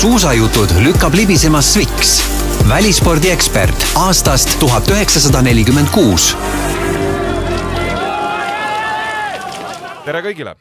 [0.00, 2.10] suusajutud lükkab libisema Sviks,
[2.68, 6.30] välispordiekspert aastast tuhat üheksasada nelikümmend kuus.
[10.04, 10.54] tere kõigile!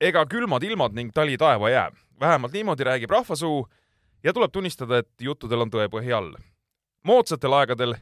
[0.00, 1.88] ega külmad ilmad ning tali taeva jää,
[2.20, 3.66] vähemalt niimoodi räägib rahvasuu
[4.22, 6.30] ja tuleb tunnistada, et juttudel on tõepõhi all.
[7.02, 7.96] moodsatel aegadel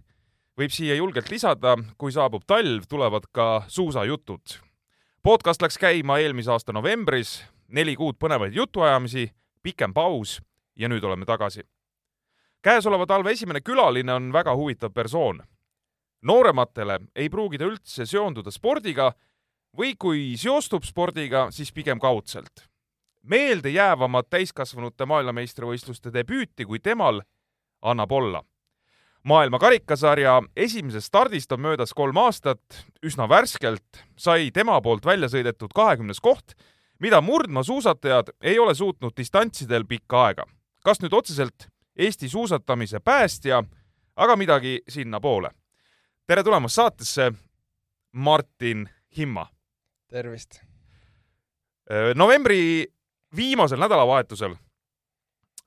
[0.60, 4.60] võib siia julgelt lisada, kui saabub talv, tulevad ka suusajutud.
[5.22, 9.30] podcast läks käima eelmise aasta novembris, neli kuud põnevaid jutuajamisi,
[9.62, 10.42] pikem paus
[10.78, 11.62] ja nüüd oleme tagasi.
[12.62, 15.42] käesoleva talve esimene külaline on väga huvitav persoon.
[16.22, 19.12] noorematele ei pruugi ta üldse seonduda spordiga
[19.78, 22.68] või kui seostub spordiga, siis pigem kaudselt.
[23.22, 27.22] meeldejäävamat täiskasvanute maailmameistrivõistluste debüüti kui temal
[27.82, 28.44] annab olla.
[29.22, 35.74] maailma karikasarja esimesest stardist on möödas kolm aastat, üsna värskelt sai tema poolt välja sõidetud
[35.74, 36.54] kahekümnes koht,
[36.98, 40.46] mida murdmaasuusatajad ei ole suutnud distantsidel pikka aega.
[40.88, 43.64] Kas nüüd otseselt Eesti suusatamise päästja,
[44.16, 45.50] aga midagi sinnapoole.
[46.26, 47.32] tere tulemast saatesse,
[48.12, 49.46] Martin Himma
[50.08, 50.60] tervist!
[52.14, 52.86] novembri
[53.36, 54.56] viimasel nädalavahetusel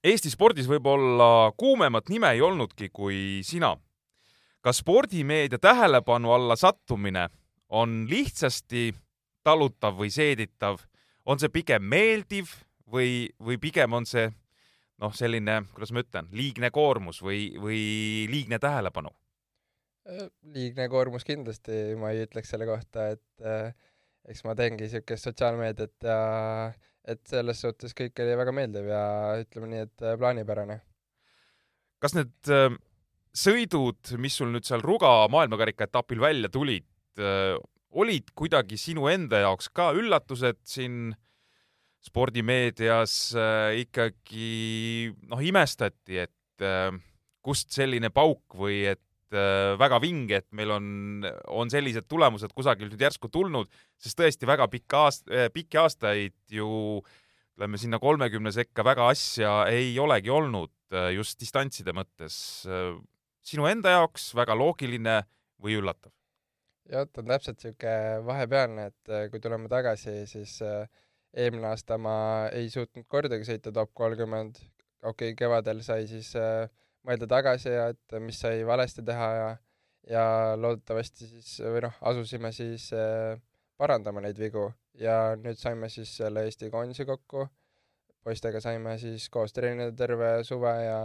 [0.03, 3.77] Eesti spordis võib-olla kuumemat nime ei olnudki kui sina.
[4.61, 7.29] kas spordimeedia tähelepanu alla sattumine
[7.69, 8.93] on lihtsasti
[9.43, 10.81] talutav või seeditav,
[11.25, 12.49] on see pigem meeldiv
[12.91, 14.31] või, või pigem on see
[15.01, 17.81] noh, selline, kuidas ma ütlen, liigne koormus või, või
[18.31, 19.13] liigne tähelepanu?
[20.51, 23.69] liigne koormus kindlasti, ma ei ütleks selle kohta, et äh,
[24.29, 26.21] eks ma teengi niisugust sotsiaalmeediat ja
[27.11, 29.03] et selles suhtes kõik oli väga meeldiv ja
[29.41, 30.79] ütleme nii, et äh, plaanipärane.
[32.01, 32.69] kas need äh,
[33.37, 36.87] sõidud, mis sul nüüd seal Ruga maailmakarika etapil välja tulid,
[37.21, 37.55] äh,
[37.91, 41.13] olid kuidagi sinu enda jaoks ka üllatused siin
[42.01, 43.13] spordimeedias
[43.77, 46.65] ikkagi noh, imestati, et
[47.41, 50.87] kust selline pauk või et Äh, väga vinge, et meil on,
[51.55, 56.35] on sellised tulemused kusagilt nüüd järsku tulnud, sest tõesti väga pikka aast-, äh, pikki aastaid
[56.51, 56.99] ju
[57.55, 62.35] ütleme sinna kolmekümne sekka väga asja ei olegi olnud äh, just distantside mõttes.
[63.41, 65.21] sinu enda jaoks väga loogiline
[65.63, 66.11] või üllatav?
[66.91, 70.57] jah, ta on täpselt niisugune vahepealne, et kui tuleme tagasi, siis
[71.33, 72.13] eelmine aasta ma
[72.51, 74.59] ei suutnud kordagi sõita top kolmkümmend,
[75.01, 76.67] okei okay,, kevadel sai siis äh,
[77.07, 79.51] mõelda tagasi ja et mis sai valesti teha ja
[80.09, 80.23] ja
[80.57, 83.37] loodetavasti siis või noh, asusime siis äh,
[83.77, 84.69] parandama neid vigu.
[84.97, 87.45] Ja nüüd saime siis selle Eesti koondise kokku,
[88.25, 90.97] poistega saime siis koos treenida terve suve ja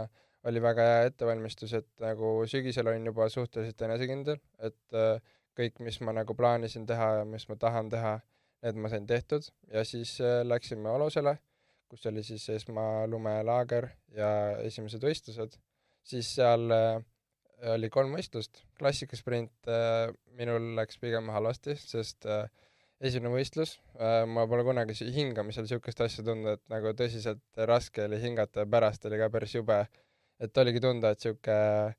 [0.47, 5.21] oli väga hea ettevalmistus, et nagu sügisel olin juba suhteliselt enesekindel, et äh,
[5.57, 8.17] kõik, mis ma nagu plaanisin teha ja mis ma tahan teha,
[8.67, 9.47] need ma sain tehtud.
[9.73, 11.37] Ja siis äh, läksime Olosele,
[11.91, 14.29] kus oli siis esmalumelaager ja
[14.65, 15.57] esimesed võistlused.
[16.07, 16.99] Siis seal äh,
[17.73, 20.07] oli kolm võistlust, klassikasprint äh,
[20.37, 22.27] minul läks pigem halvasti, sest
[22.97, 23.75] esimene võistlus,
[24.25, 29.05] ma pole kunagi hingamisel niisugust asja tundnud, et nagu tõsiselt raske oli hingata ja pärast
[29.05, 29.83] oli ka päris jube.
[30.41, 31.93] et oligi tunda, et niisugune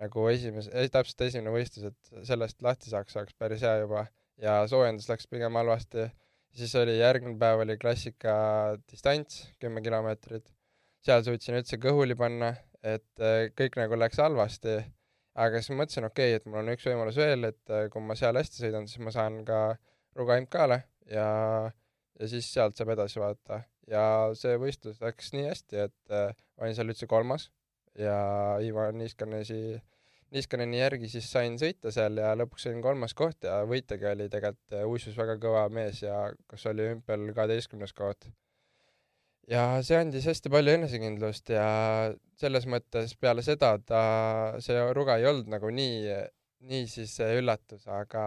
[0.00, 4.06] nagu esimese, täpselt esimene võistlus, et sellest lahti saaks, oleks päris hea juba
[4.42, 6.08] ja soojendus läks pigem halvasti.
[6.58, 10.48] siis oli järgmine päev oli klassika distants, kümme kilomeetrit.
[11.02, 12.54] seal suutsin üldse kõhuli panna
[12.84, 14.78] et äh, kõik nagu läks halvasti,
[15.38, 18.16] aga siis mõtlesin, okei okay,, et mul on üks võimalus veel, et äh, kui ma
[18.18, 19.76] seal hästi sõidan, siis ma saan ka
[20.18, 20.80] Ruga MK-le
[21.12, 21.28] ja,
[22.18, 23.62] ja siis sealt saab edasi vaadata.
[23.90, 24.02] ja
[24.38, 27.48] see võistlus läks nii hästi, et äh, olin seal üldse kolmas
[27.98, 28.18] ja
[28.62, 29.80] Ivar Niiskanesi,
[30.34, 34.76] Niiskaneni järgi siis sain sõita seal ja lõpuks olin kolmas koht ja võitjagi oli tegelikult
[34.90, 38.28] uisus väga kõva mees ja kas oli hümpel kaheteistkümnes koht
[39.48, 41.68] ja see andis hästi palju enesekindlust ja
[42.40, 44.02] selles mõttes peale seda ta,
[44.64, 46.14] see Ruga ei olnud nagu nii,
[46.68, 48.22] nii siis üllatus, aga,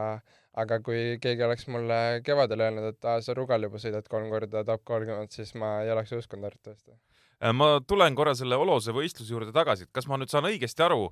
[0.64, 4.66] aga kui keegi oleks mulle kevadel öelnud, et aa, sa Rugal juba sõidad kolm korda
[4.68, 6.98] top kolmkümmend, siis ma ei oleks uskunud arvatavasti.
[7.42, 10.86] Äh, ma tulen korra selle Olose võistluse juurde tagasi, et kas ma nüüd saan õigesti
[10.86, 11.10] aru,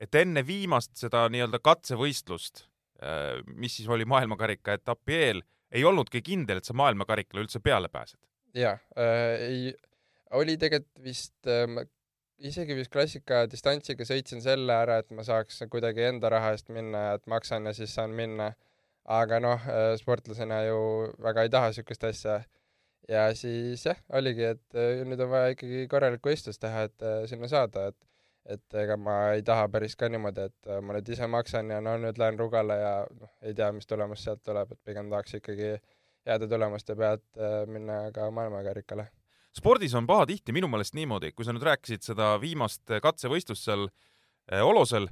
[0.00, 2.64] et enne viimast seda nii-öelda katsevõistlust,
[3.04, 7.92] äh, mis siis oli maailmakarika etapi eel, ei olnudki kindel, et sa maailmakarikale üldse peale
[7.92, 8.18] pääsed?
[8.56, 9.74] jaa äh,, ei,
[10.34, 11.84] oli tegelikult vist äh,,
[12.40, 17.10] isegi vist klassika distantsiga sõitsin selle ära, et ma saaks kuidagi enda raha eest minna
[17.18, 18.52] et maksan ja siis saan minna.
[19.04, 20.80] aga noh äh,, sportlasena ju
[21.22, 22.40] väga ei taha niisugust asja.
[23.08, 27.48] ja siis jah, oligi, et äh, nüüd on vaja ikkagi korralikku võistlust teha, et sinna
[27.48, 28.09] saada, et
[28.48, 31.80] et ega ma ei taha päris ka niimoodi, et äh, ma nüüd ise maksan ja
[31.84, 35.36] no nüüd lähen Rugale ja noh, ei tea, mis tulemus sealt tuleb, et pigem tahaks
[35.40, 35.88] ikkagi äh,
[36.26, 39.08] heade tulemuste pealt äh, minna ka maailmakarikale.
[39.56, 44.62] spordis on pahatihti minu meelest niimoodi, kui sa nüüd rääkisid seda viimast katsevõistlust seal äh,
[44.62, 45.08] Olosel,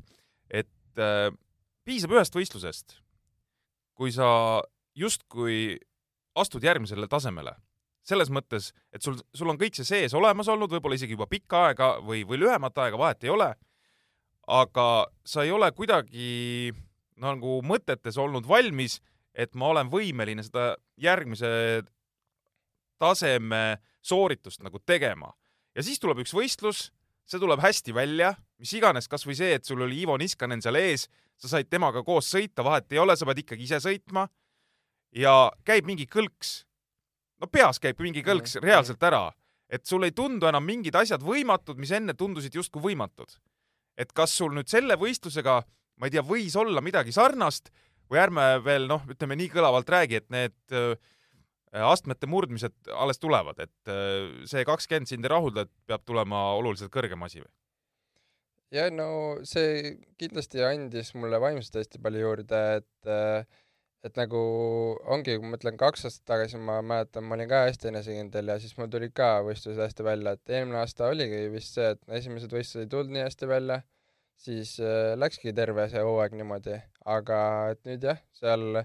[0.50, 1.30] et äh,
[1.84, 2.98] piisab ühest võistlusest,
[3.94, 4.62] kui sa
[4.94, 5.78] justkui
[6.38, 7.56] astud järgmisele tasemele.
[8.08, 11.68] Selles mõttes, et sul, sul on kõik see sees olemas olnud, võib-olla isegi juba pikka
[11.68, 13.52] aega või, või lühemat aega, vahet ei ole.
[14.48, 16.72] aga sa ei ole kuidagi
[17.20, 18.98] nagu mõtetes olnud valmis,
[19.34, 21.82] et ma olen võimeline seda järgmise
[22.98, 25.32] taseme sooritust nagu tegema.
[25.74, 26.88] ja siis tuleb üks võistlus,
[27.28, 31.06] see tuleb hästi välja, mis iganes, kasvõi see, et sul oli Ivo Niskanen seal ees,
[31.38, 34.28] sa said temaga koos sõita, vahet ei ole, sa pead ikkagi ise sõitma.
[35.14, 36.67] ja käib mingi kõlks.
[37.40, 39.28] No peas käib mingi kõlks reaalselt ära,
[39.68, 43.38] et sul ei tundu enam mingid asjad võimatud, mis enne tundusid justkui võimatud.
[43.98, 45.62] et kas sul nüüd selle võistlusega,
[45.98, 47.72] ma ei tea, võis olla midagi sarnast
[48.08, 50.94] või ärme veel noh, ütleme nii kõlavalt räägi, et need äh,
[51.72, 56.94] astmete murdmised alles tulevad, et äh, see kakskümmend sind ei rahulda, et peab tulema oluliselt
[56.94, 57.50] kõrgem asi või?
[58.70, 59.08] ja no
[59.48, 63.60] see kindlasti andis mulle vaimselt hästi palju juurde, et äh,
[64.06, 64.40] et nagu
[65.10, 68.76] ongi, ma mõtlen kaks aastat tagasi, ma mäletan, ma olin ka hästi enesekindel ja siis
[68.78, 72.86] mul tulid ka võistlused hästi välja, et eelmine aasta oligi vist see, et esimesed võistlused
[72.86, 73.80] ei tulnud nii hästi välja,
[74.38, 76.78] siis äh, läkski terve see hooaeg niimoodi,
[77.18, 77.40] aga
[77.74, 78.82] et nüüd jah, seal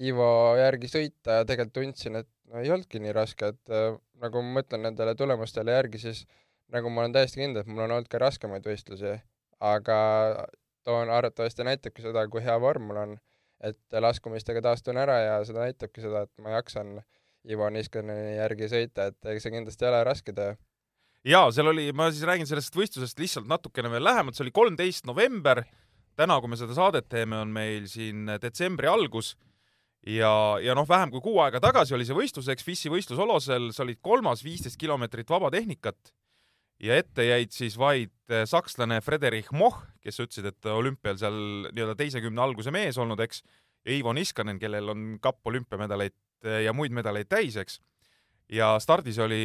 [0.00, 0.26] Ivo
[0.56, 4.60] järgi sõita ja tegelikult tundsin, et no ei olnudki nii raske, et äh, nagu ma
[4.60, 6.22] mõtlen nendele tulemustele järgi, siis
[6.72, 9.18] nagu ma olen täiesti kindel, et mul on olnud ka raskemaid võistlusi,
[9.60, 9.98] aga
[10.86, 13.18] toon arvatavasti näitabki seda, kui hea vorm mul on,
[13.62, 16.96] et laskumistega taastun ära ja seda näitabki seda, et ma jaksan
[17.50, 20.54] Ivo Niskaneni järgi sõita, et ega see kindlasti ei ole raske töö.
[21.26, 25.06] Jaa, seal oli, ma siis räägin sellest võistlusest lihtsalt natukene veel lähemalt, see oli kolmteist
[25.06, 25.62] november.
[26.18, 29.32] täna, kui me seda saadet teeme, on meil siin detsembri algus.
[30.06, 33.70] Ja, ja noh, vähem kui kuu aega tagasi oli see võistlus, eks FIS-i võistlus Olosel,
[33.72, 36.12] sa olid kolmas, viisteist kilomeetrit vaba tehnikat
[36.82, 41.38] ja ette jäid siis vaid eh, sakslane Frederik Moch, kes ütlesid, et olümpial seal
[41.70, 43.42] nii-öelda teise kümne alguse mees olnud, eks,
[43.86, 47.80] ja Ivo Niskanen, kellel on kapp olümpiamedaleid eh, ja muid medaleid täis, eks
[48.52, 49.40] ja stardis oli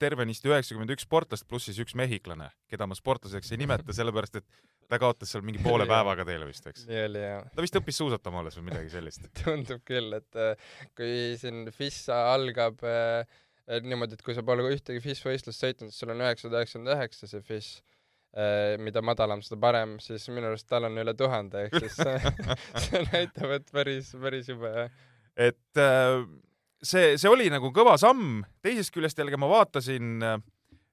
[0.00, 4.46] tervenisti üheksakümmend üks sportlast pluss siis üks mehhiklane, keda ma sportlaseks ei nimeta, sellepärast et
[4.88, 6.86] ta kaotas seal mingi poole päevaga teile vist, eks?
[6.88, 7.50] nii oli, jah.
[7.54, 12.06] ta vist õppis suusatama alles või midagi sellist tundub küll, et äh, kui siin FIS
[12.14, 13.38] algab äh,
[13.84, 17.28] niimoodi, et kui sa pole ühtegi FIS võistlust sõitnud, siis sul on üheksasada üheksakümmend üheksa
[17.30, 17.70] see FIS
[18.32, 21.98] äh,, mida madalam, seda parem, siis minu arust tal on üle tuhande, ehk siis
[22.86, 25.02] see näitab, et päris, päris jube, jah.
[25.48, 26.22] et äh,
[26.82, 30.22] see, see oli nagu kõva samm, teisest küljest jällegi ma vaatasin,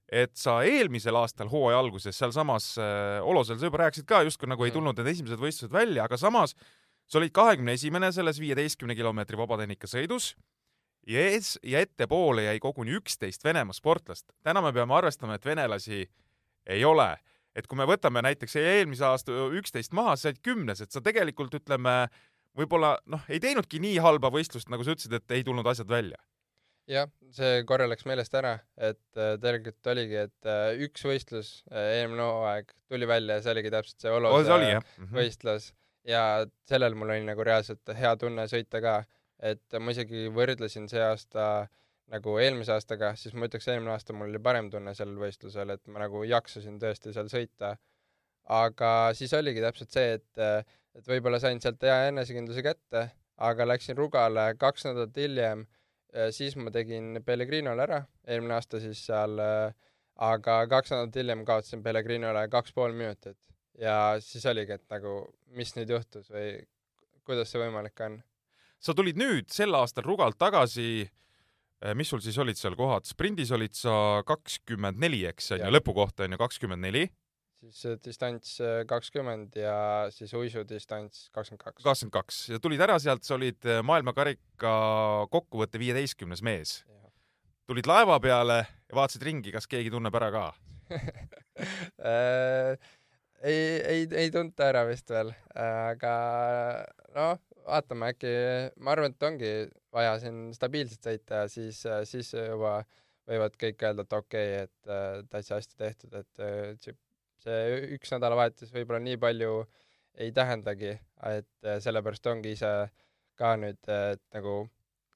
[0.06, 4.66] et sa eelmisel aastal hooaja alguses sealsamas äh, Olosel, sa juba rääkisid ka justkui nagu
[4.66, 4.78] ei mm.
[4.78, 6.54] tulnud need esimesed võistlused välja, aga samas
[7.06, 10.34] sa olid kahekümne esimene selles viieteistkümne kilomeetri vabatehnika sõidus
[11.06, 14.26] ja ees ja ettepoole jäi koguni üksteist Venemaa sportlast.
[14.42, 16.06] täna me peame arvestama, et venelasi
[16.66, 17.16] ei ole.
[17.56, 21.54] et kui me võtame näiteks eelmise aasta üksteist maha, sa olid kümnes, et sa tegelikult
[21.56, 22.08] ütleme
[22.56, 26.18] võib-olla noh, ei teinudki nii halba võistlust, nagu sa ütlesid, et ei tulnud asjad välja.
[26.86, 31.96] jah, see korra läks meelest ära, et äh, tegelikult oligi, et äh, üks võistlus äh,
[32.02, 35.16] eelmine hooaeg tuli välja ja see oligi täpselt see Olose oh, see mm -hmm.
[35.16, 35.72] võistlus
[36.06, 36.22] ja
[36.70, 39.00] sellel mul oli nagu reaalselt hea tunne sõita ka,
[39.38, 41.66] et ma isegi võrdlesin see aasta
[42.12, 45.82] nagu eelmise aastaga, siis ma ütleks, eelmine aasta mul oli parem tunne sellel võistlusel, et
[45.90, 47.76] ma nagu jaksasin tõesti seal sõita.
[48.46, 50.42] aga siis oligi täpselt see, et
[50.96, 55.66] et võib-olla sain sealt hea enesekindluse kätte, aga läksin Rugale kaks nädalat hiljem,
[56.32, 59.42] siis ma tegin Pellegrinole ära, eelmine aasta siis seal,
[60.30, 63.36] aga kaks nädalat hiljem kaotasin Pellegrinole kaks pool minutit
[63.78, 65.18] ja siis oligi, et nagu
[65.58, 66.54] mis nüüd juhtus või
[67.26, 68.20] kuidas see võimalik on.
[68.82, 71.06] Sa tulid nüüd sel aastal Rugalt tagasi.
[71.94, 76.22] Mis sul siis olid seal kohad, sprindis olid sa kakskümmend neli, eks, on ju, lõpukoht
[76.24, 77.02] on ju kakskümmend neli.
[77.56, 79.76] Siis distants äh, kakskümmend ja
[80.12, 81.84] siis uisudistants kakskümmend kaks.
[81.84, 82.40] kakskümmend kaks.
[82.52, 84.72] Ja tulid ära sealt, sa olid äh, maailmakarika
[85.32, 86.82] kokkuvõtte viieteistkümnes mees.
[87.66, 90.46] tulid laeva peale ja vaatasid ringi, kas keegi tunneb ära ka?
[91.56, 92.76] Äh,
[93.40, 96.10] ei, ei, ei tunta ära vist veel, aga
[97.14, 98.32] noh, vaatame äkki,
[98.80, 99.52] ma arvan, et ongi
[99.94, 102.78] vaja siin stabiilselt sõita ja siis, siis juba
[103.26, 106.86] võivad kõik öelda, et okei okay,, et täitsa hästi tehtud, et
[107.42, 109.58] see üks nädalavahetus võib-olla nii palju
[110.22, 110.94] ei tähendagi,
[111.28, 112.72] et sellepärast ongi ise
[113.36, 114.62] ka nüüd, et nagu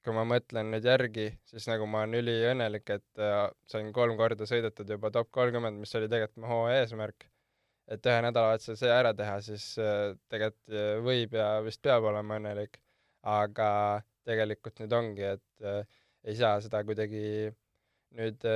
[0.05, 4.49] kui ma mõtlen nüüd järgi, siis nagu ma olen üliõnnelik, et äh, sain kolm korda
[4.49, 7.27] sõidetud juba top kolmkümmend, mis oli tegelikult mu hooaja eesmärk.
[7.91, 12.81] Et ühe nädalavahetusel see ära teha, siis äh, tegelikult võib ja vist peab olema õnnelik.
[13.21, 15.65] aga tegelikult nüüd ongi, et
[16.25, 17.51] ei saa seda kuidagi
[18.17, 18.47] nüüd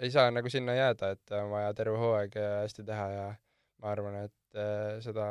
[0.00, 3.26] ei saa nagu sinna jääda, et on vaja terve hooaeg hästi teha ja
[3.80, 5.26] ma arvan, et äh, seda,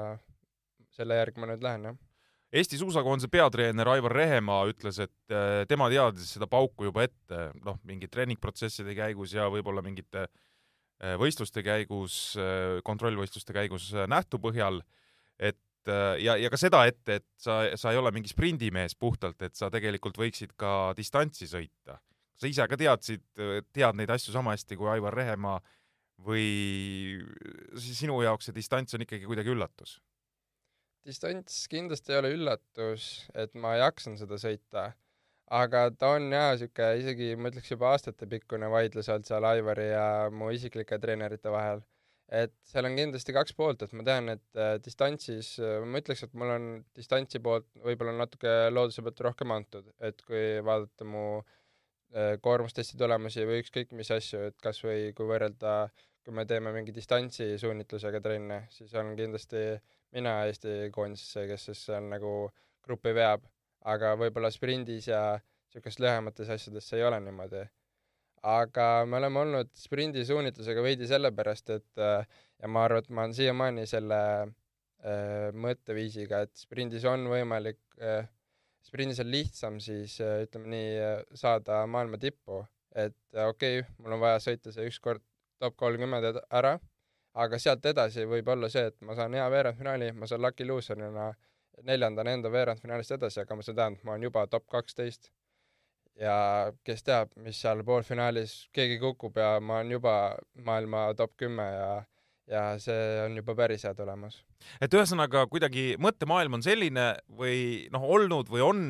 [0.95, 1.97] selle järgi ma nüüd lähen, jah.
[2.49, 7.77] Eesti suusakoondise peatreener Aivar Rehemaa ütles, et äh, tema teadis seda pauku juba ette, noh,
[7.85, 10.48] mingite treeningprotsesside käigus ja võib-olla mingite äh,
[10.99, 12.35] võistluste käigus,
[12.83, 14.81] kontrollvõistluste käigus nähtu põhjal,
[15.39, 19.55] et ja, ja ka seda ette, et sa, sa ei ole mingi sprindimees puhtalt, et
[19.55, 21.99] sa tegelikult võiksid ka distantsi sõita.
[22.39, 23.23] sa ise ka teadsid,
[23.71, 25.59] tead neid asju sama hästi kui Aivar Rehemaa
[26.23, 27.19] või
[27.79, 29.99] sinu jaoks see distants on ikkagi kuidagi üllatus?
[31.07, 34.91] distants kindlasti ei ole üllatus, et ma jaksan seda sõita,
[35.49, 40.03] aga ta on jaa, niisugune isegi ma ütleks juba aastatepikkune vaidlus olnud seal Aivari ja
[40.31, 41.81] mu isiklike treenerite vahel.
[42.29, 46.21] et seal on kindlasti kaks poolt, et ma tean, et äh, distantsis, äh, ma ütleks,
[46.27, 51.23] et mul on distantsi poolt võib-olla natuke looduse pealt rohkem antud, et kui vaadata mu
[51.39, 55.73] äh, koormustesti tulemusi või ükskõik mis asju, et kas või kui võrrelda,
[56.21, 59.65] kui me teeme mingi distantsi suunitlusega trenne, siis on kindlasti
[60.13, 62.35] mina Eesti koondisesse, kes siis seal nagu
[62.85, 63.41] gruppi veab,
[63.88, 67.65] aga võib-olla sprindis ja niisugustes lühemates asjades see ei ole niimoodi.
[68.50, 73.36] aga me oleme olnud sprindi suunitlusega veidi sellepärast, et ja ma arvan, et ma olen
[73.36, 78.29] siiamaani selle äh, mõtteviisiga, et sprindis on võimalik äh,,
[78.83, 80.93] sprindis on lihtsam siis äh, ütleme nii,
[81.36, 82.63] saada maailma tippu,
[82.95, 85.24] et okei okay,, mul on vaja sõita see ükskord
[85.59, 86.77] top kolmkümmend ära
[87.43, 91.29] aga sealt edasi võib olla see, et ma saan hea veerandfinaali, ma saan lucky loser'ina
[91.88, 95.31] neljandana enda veerandfinaalist edasi, aga see tähendab, ma olen juba top kaksteist.
[96.19, 100.13] ja kes teab, mis seal poolfinaalis keegi kukub ja ma olen juba
[100.67, 101.91] maailma top kümme ja
[102.50, 104.41] ja see on juba päris hea tulemus.
[104.81, 108.81] et ühesõnaga kuidagi mõttemaailm on selline või noh, olnud või on,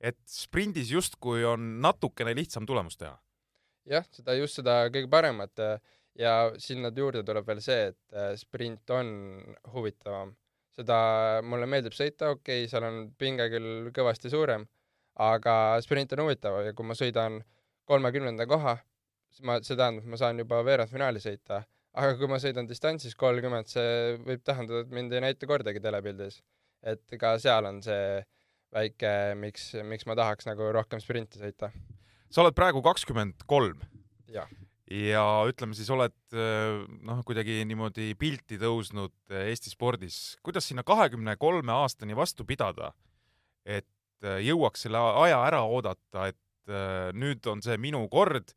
[0.00, 3.18] et sprindis justkui on natukene lihtsam tulemust teha?
[3.90, 5.66] jah, seda just seda kõige paremat
[6.18, 9.10] ja sinna juurde tuleb veel see, et äh, sprint on
[9.74, 10.34] huvitavam.
[10.78, 10.98] Seda,
[11.46, 14.66] mulle meeldib sõita, okei okay,, seal on pinge küll kõvasti suurem,
[15.20, 17.40] aga sprint on huvitav ja kui ma sõidan
[17.90, 18.76] kolmekümnenda koha,
[19.30, 21.64] siis ma, see tähendab, ma saan juba veerandfinaali sõita.
[22.00, 26.40] aga kui ma sõidan distantsis kolmkümmend, see võib tähendada, et mind ei näita kordagi telepildis.
[26.82, 28.22] et ka seal on see
[28.72, 31.72] väike, miks, miks ma tahaks nagu rohkem sprinti sõita.
[32.30, 33.82] sa oled praegu kakskümmend kolm.
[34.30, 34.48] jah
[34.90, 40.36] ja ütleme siis, oled äh, noh, kuidagi niimoodi pilti tõusnud äh, Eesti spordis.
[40.42, 42.92] kuidas sinna kahekümne kolme aastani vastu pidada,
[43.64, 43.88] et
[44.26, 46.38] äh, jõuaks selle aja ära oodata, et
[47.16, 48.52] nüüd on see minu kord,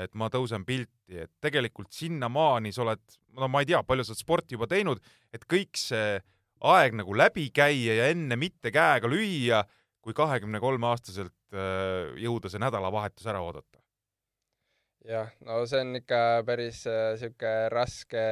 [0.00, 3.02] et ma tõusen pilti, et tegelikult sinnamaani sa oled,
[3.36, 5.02] no ma ei tea, palju sa oled sporti juba teinud,
[5.34, 6.22] et kõik see
[6.64, 9.60] aeg nagu läbi käia ja enne mitte käega lüüa,
[10.00, 11.36] kui kahekümne kolme aastaselt
[12.22, 13.73] jõuda see nädalavahetus ära oodata
[15.08, 18.24] jah, no see on ikka päris niisugune äh, raske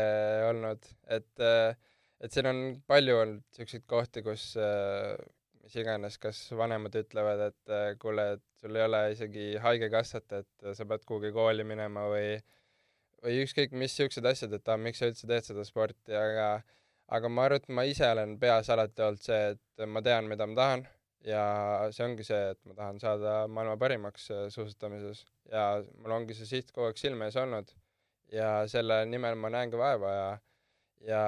[0.48, 0.88] olnud,
[1.18, 1.76] et äh,
[2.22, 5.16] et siin on palju olnud niisuguseid kohti, kus äh,
[5.62, 10.68] mis iganes, kas vanemad ütlevad, et äh, kuule, et sul ei ole isegi haigekassat, et
[10.78, 12.36] sa pead kuhugi kooli minema või
[13.22, 16.48] või ükskõik mis niisugused asjad, et ah, miks sa üldse teed seda sporti, aga
[17.12, 20.48] aga ma arvan, et ma ise olen peas alati olnud see, et ma tean, mida
[20.48, 20.86] ma tahan
[21.26, 21.42] ja
[21.94, 25.24] see ongi see, et ma tahan saada maailma parimaks äh, suusatamises.
[25.50, 25.66] Ja
[25.98, 27.70] mul ongi see siht kogu aeg silme ees olnud.
[28.32, 30.30] Ja selle nimel ma näen ka vaeva ja
[31.02, 31.22] ja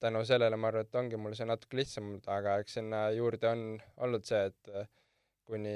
[0.00, 3.64] tänu sellele ma arvan, et ongi mul see natuke lihtsam, aga eks sinna juurde on
[4.04, 4.88] olnud see, et äh,
[5.48, 5.74] kuni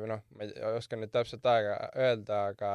[0.00, 2.72] või noh, ma ei oska nüüd täpset aega öelda, aga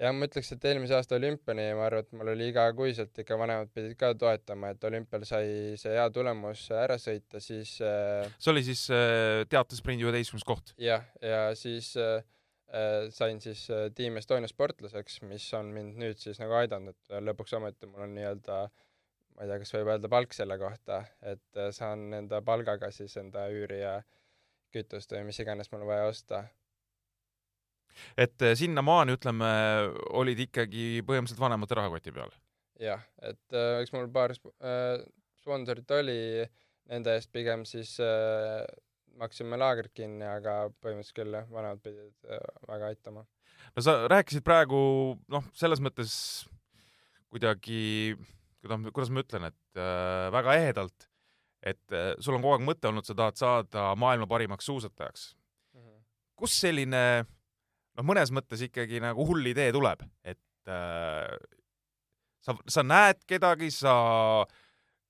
[0.00, 3.70] jah, ma ütleks, et eelmise aasta olümpiani ma arvan, et mul oli igakuiselt ikka vanemad
[3.74, 8.64] pidid ka toetama, et olümpial sai see hea tulemus ära sõita, siis äh, see oli
[8.66, 10.74] siis äh, teatesprindi üheteistkümnes koht?
[10.82, 12.24] jah, ja siis äh,
[12.74, 17.54] äh, sain siis Team Estonia sportlaseks, mis on mind nüüd siis nagu aidanud, et lõpuks
[17.60, 18.64] ometi mul on nii-öelda
[19.34, 23.48] ma ei tea, kas võib öelda palk selle kohta, et saan enda palgaga siis enda
[23.50, 23.96] üüri ja
[24.74, 26.44] kütust või mis iganes mul vaja osta
[28.16, 29.50] et eh, sinnamaani, ütleme,
[30.20, 32.32] olid ikkagi põhimõtteliselt vanemate rahakoti peal?
[32.80, 34.98] jah, et äh, eks mul paar sp äh,
[35.44, 36.44] sponsorit oli,
[36.90, 38.64] nende eest pigem siis äh,
[39.20, 43.24] maksime laagrit kinni, aga põhimõtteliselt küll jah, vanemad pidid äh, väga aitama.
[43.76, 44.80] no sa rääkisid praegu
[45.30, 46.14] noh, selles mõttes
[47.34, 48.14] kuidagi,
[48.62, 51.08] kuidas, ma ütlen, et äh, väga ehedalt,
[51.64, 55.32] et äh, sul on kogu aeg mõte olnud, sa tahad saada maailma parimaks suusatajaks
[55.74, 55.80] mm.
[55.80, 56.04] -hmm.
[56.42, 57.24] kust selline
[57.94, 61.34] noh, mõnes mõttes ikkagi nagu hull idee tuleb, et äh,
[62.44, 63.94] sa, sa näed kedagi, sa,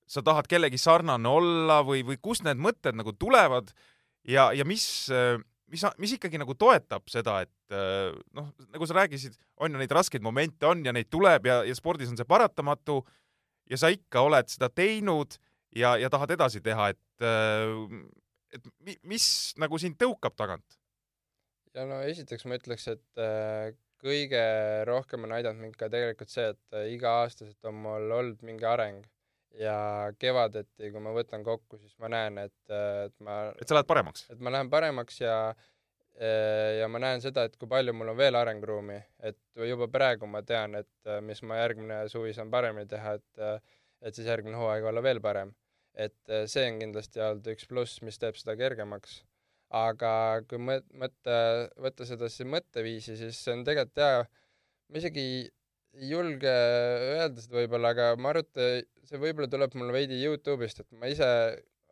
[0.07, 3.71] sa tahad kellegi sarnane olla või, või kust need mõtted nagu tulevad
[4.27, 4.85] ja, ja mis,
[5.71, 9.95] mis, mis ikkagi nagu toetab seda, et äh, noh, nagu sa rääkisid, on ju neid
[9.95, 13.01] raskeid momente on ja neid tuleb ja, ja spordis on see paratamatu
[13.69, 15.37] ja sa ikka oled seda teinud
[15.75, 17.75] ja, ja tahad edasi teha, et, äh,
[18.55, 19.27] et mis
[19.61, 20.79] nagu sind tõukab tagant?
[21.75, 23.73] Ja no esiteks ma ütleks, et äh,
[24.05, 24.41] kõige
[24.87, 29.05] rohkem on aidanud mind ka tegelikult see, et iga-aastaselt on mul olnud mingi areng
[29.59, 33.89] ja kevadeti, kui ma võtan kokku, siis ma näen, et, et ma et sa lähed
[33.89, 34.27] paremaks?
[34.33, 35.37] et ma lähen paremaks ja
[36.15, 40.39] ja ma näen seda, et kui palju mul on veel arenguruumi, et juba praegu ma
[40.47, 43.43] tean, et mis ma järgmine suvi saan paremini teha, et
[44.05, 45.51] et siis järgmine hooaeg olla veel parem.
[45.95, 49.21] et see on kindlasti olnud üks pluss, mis teeb seda kergemaks.
[49.75, 50.11] Aga
[50.49, 51.35] kui mõt-, mõtte,
[51.83, 54.23] võtta seda siis mõtteviisi, siis see on tegelikult hea,
[54.89, 59.93] ma isegi ei julge öelda seda võib-olla, aga ma arvan, et see võib-olla tuleb mul
[59.95, 61.27] veidi Youtube'ist, et ma ise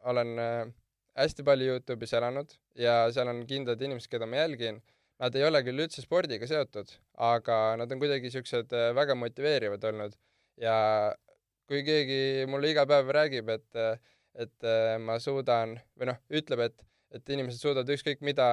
[0.09, 0.71] olen äh,
[1.19, 4.81] hästi palju Youtube'is elanud ja seal on kindlad inimesed, keda ma jälgin.
[5.21, 6.89] Nad ei ole küll üldse spordiga seotud,
[7.21, 10.17] aga nad on kuidagi siuksed äh, väga motiveerivad olnud
[10.59, 10.75] ja
[11.69, 14.01] kui keegi mulle iga päev räägib, et,
[14.35, 16.83] et äh, ma suudan või noh, ütleb, et,
[17.13, 18.47] et inimesed suudavad ükskõik mida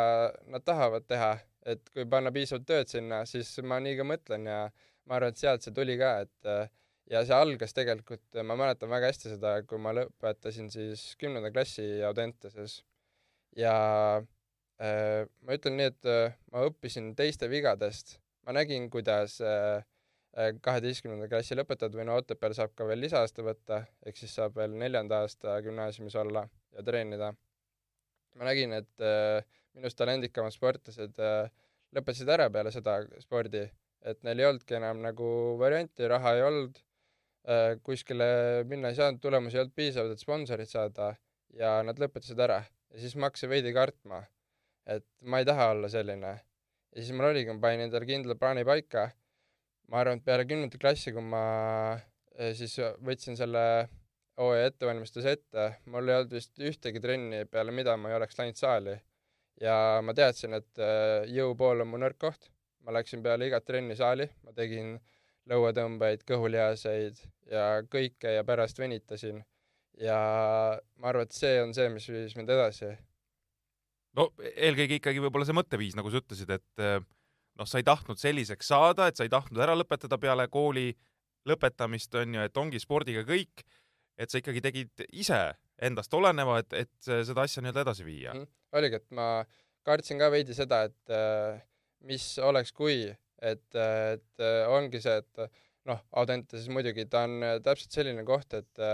[0.53, 1.33] nad tahavad teha,
[1.69, 4.61] et kui panna piisavalt tööd sinna, siis ma nii ka mõtlen ja
[5.09, 6.71] ma arvan, et sealt see tuli ka, et
[7.11, 11.87] ja see algas tegelikult, ma mäletan väga hästi seda, kui ma lõpetasin siis kümnenda klassi
[12.07, 12.81] Audenteses
[13.59, 13.75] ja
[14.81, 19.83] äh, ma ütlen nii, et äh, ma õppisin teiste vigadest, ma nägin, kuidas äh,
[20.39, 24.57] äh kaheteistkümnenda klassi lõpetad või no Otepääl saab ka veel lisaaasta võtta, ehk siis saab
[24.61, 27.35] veel neljanda aasta gümnaasiumis olla ja treenida.
[28.39, 29.41] Ma nägin, et äh,
[29.75, 31.51] minust talendikamad sportlased äh,
[31.97, 33.65] lõpetasid ära peale seda spordi,
[34.07, 35.27] et neil ei olnudki enam nagu
[35.61, 36.79] varianti, raha ei olnud
[37.49, 38.27] Äh, kuskile
[38.69, 41.15] minna ei saanud, tulemusi ei olnud piisavalt, et sponsorit saada
[41.57, 42.59] ja nad lõpetasid ära.
[42.93, 44.19] ja siis ma hakkasin veidi kartma,
[44.85, 46.33] et ma ei taha olla selline.
[46.37, 49.09] ja siis mul oligi, ma panin endale kindla plaani paika.
[49.89, 51.43] ma arvan, et peale kümnendat klassi, kui ma
[51.97, 53.65] äh, siis võtsin selle
[54.41, 58.57] hooaja ettevalmistuse ette, mul ei olnud vist ühtegi trenni, peale mida ma ei oleks läinud
[58.57, 58.97] saali.
[59.61, 62.51] ja ma teadsin, et äh, jõupool on mu nõrk koht.
[62.81, 65.09] ma läksin peale igat trenni saali, ma tegin äh,
[65.51, 69.43] lõuatõmbeid, kõhulihaseid ja kõike ja pärast venitasin.
[70.01, 70.17] ja
[70.97, 72.93] ma arvan, et see on see, mis viis mind edasi.
[74.17, 77.01] no eelkõige ikkagi võib-olla see mõtteviis, nagu sa ütlesid, et eh,
[77.59, 80.93] noh, sa ei tahtnud selliseks saada, et sa ei tahtnud ära lõpetada peale kooli
[81.49, 83.65] lõpetamist, on ju, et ongi spordiga kõik,
[84.21, 85.39] et sa ikkagi tegid ise
[85.81, 88.35] endast oleneva, et, et seda asja nii-öelda edasi viia.
[88.37, 88.51] Mm,.
[88.77, 89.31] oligi, et ma
[89.89, 91.63] kartsin ka veidi seda, et eh,
[92.09, 95.57] mis oleks, kui et, et ongi see, et
[95.89, 98.85] noh, Audentes muidugi ta on täpselt selline koht, et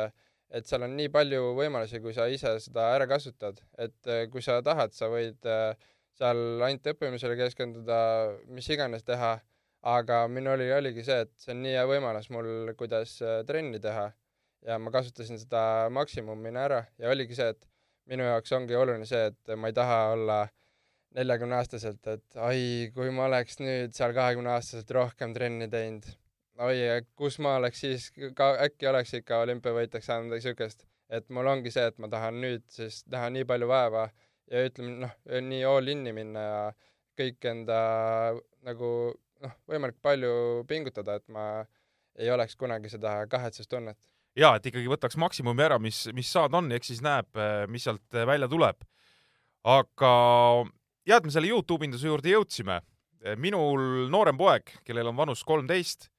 [0.55, 4.61] et seal on nii palju võimalusi, kui sa ise seda ära kasutad, et kui sa
[4.63, 5.43] tahad, sa võid
[6.17, 7.99] seal ainult õppimisele keskenduda,
[8.55, 9.33] mis iganes teha,
[9.87, 13.19] aga minu oli, oligi see, et see on nii hea võimalus mul, kuidas
[13.51, 14.07] trenni teha
[14.65, 17.69] ja ma kasutasin seda maksimumina ära ja oligi see, et
[18.07, 20.55] minu jaoks ongi oluline see, et ma ei taha olla äh,
[21.17, 26.09] neljakümneaastaselt, et oi, kui ma oleks nüüd seal kahekümneaastaselt rohkem trenni teinud,
[26.67, 26.77] oi,
[27.19, 30.87] kus ma oleks siis, ka äkki oleks ikka olümpiavõitjaks saanud või siukest.
[31.09, 34.09] et mul ongi see, et ma tahan nüüd siis näha nii palju vaeva
[34.51, 35.13] ja ütleme noh,
[35.49, 36.63] nii all in'i minna ja
[37.21, 37.79] kõik enda
[38.67, 38.89] nagu
[39.45, 40.33] noh, võimalikult palju
[40.69, 41.47] pingutada, et ma
[42.19, 43.99] ei oleks kunagi seda kahetsustunnet.
[44.37, 47.29] Ja et ikkagi võtaks maksimumi ära, mis, mis saada on, eks siis näeb,
[47.73, 48.85] mis sealt välja tuleb.
[49.65, 50.13] aga
[51.07, 52.81] ja et me selle Youtube induse juurde jõudsime.
[53.37, 56.11] minul noorem poeg, kellel on vanus kolmteist,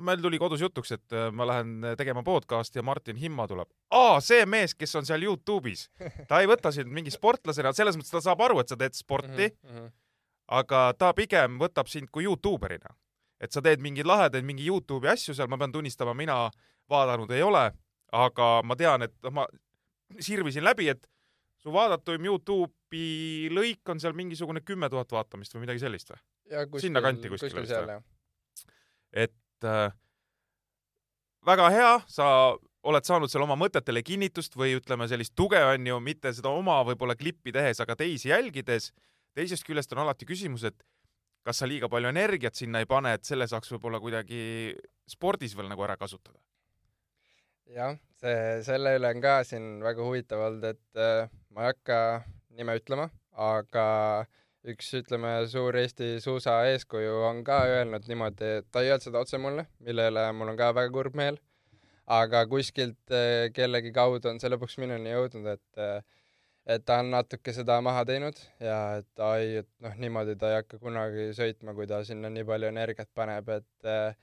[0.00, 3.68] no meil tuli kodus jutuks, et äh, ma lähen tegema podcast'i ja Martin Himma tuleb.
[3.90, 5.88] aa, see mees, kes on seal Youtube'is.
[6.30, 9.50] ta ei võta sind mingi sportlasena, selles mõttes ta saab aru, et sa teed sporti
[9.50, 9.92] mm, -hmm.
[10.60, 12.94] aga ta pigem võtab sind kui Youtuberina.
[13.40, 16.42] Et sa teed mingeid lahedaid, mingi Youtube'i asju seal, ma pean tunnistama, mina
[16.90, 17.64] vaadanud ei ole,
[18.12, 19.46] aga ma tean, et ma
[20.20, 21.06] sirvisin läbi, et
[21.60, 26.22] su vaadatuim Youtube'i lõik on seal mingisugune kümme tuhat vaatamist või midagi sellist või?
[26.82, 28.00] sinna kanti kuskile kuskil seal, jah.
[29.24, 29.92] et äh,
[31.46, 32.26] väga hea, sa
[32.90, 36.80] oled saanud seal oma mõtetele kinnitust või ütleme, sellist tuge on ju, mitte seda oma
[36.88, 38.90] võib-olla klippi tehes, aga teisi jälgides.
[39.36, 40.82] teisest küljest on alati küsimus, et
[41.46, 44.74] kas sa liiga palju energiat sinna ei pane, et selle saaks võib-olla kuidagi
[45.08, 46.38] spordis veel nagu ära kasutada?
[47.70, 51.98] jah, see, selle üle on ka siin väga huvitav olnud, et äh, ma ei hakka
[52.58, 53.84] nime ütlema, aga
[54.68, 59.38] üks, ütleme, suur Eesti suusa eeskuju on ka öelnud niimoodi, ta ei öelnud seda otse
[59.40, 61.38] mulle, mille üle mul on ka väga kurb meel,
[62.10, 66.02] aga kuskilt äh, kellegi kaudu on see lõpuks minuni jõudnud, et äh,
[66.66, 70.58] et ta on natuke seda maha teinud ja et ai, et noh, niimoodi ta ei
[70.60, 74.18] hakka kunagi sõitma, kui ta sinna nii palju energiat paneb, et äh,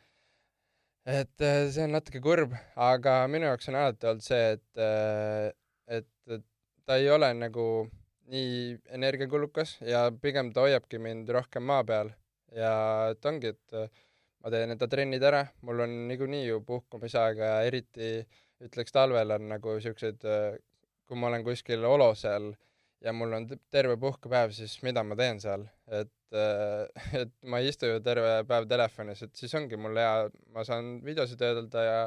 [1.08, 5.50] et äh, see on natuke kurb, aga minu jaoks on alati olnud see, et, äh,
[6.00, 6.46] et, et
[6.86, 7.68] ta ei ole nagu
[8.32, 12.12] nii energiakulukas ja pigem ta hoiabki mind rohkem maa peal.
[12.56, 12.74] Ja
[13.12, 13.94] et ongi, et
[14.44, 18.12] ma teen enda trennid ära, mul on niikuinii ju puhkamisaega ja eriti
[18.64, 20.24] ütleks talvel on nagu siukseid,
[21.08, 22.52] kui ma olen kuskil Olo seal
[23.04, 26.14] ja mul on terve puhkepäev, siis mida ma teen seal, et,
[27.22, 30.98] et ma ei istu ju terve päev telefonis, et siis ongi mul hea, ma saan
[31.06, 32.00] videosid töödelda ja,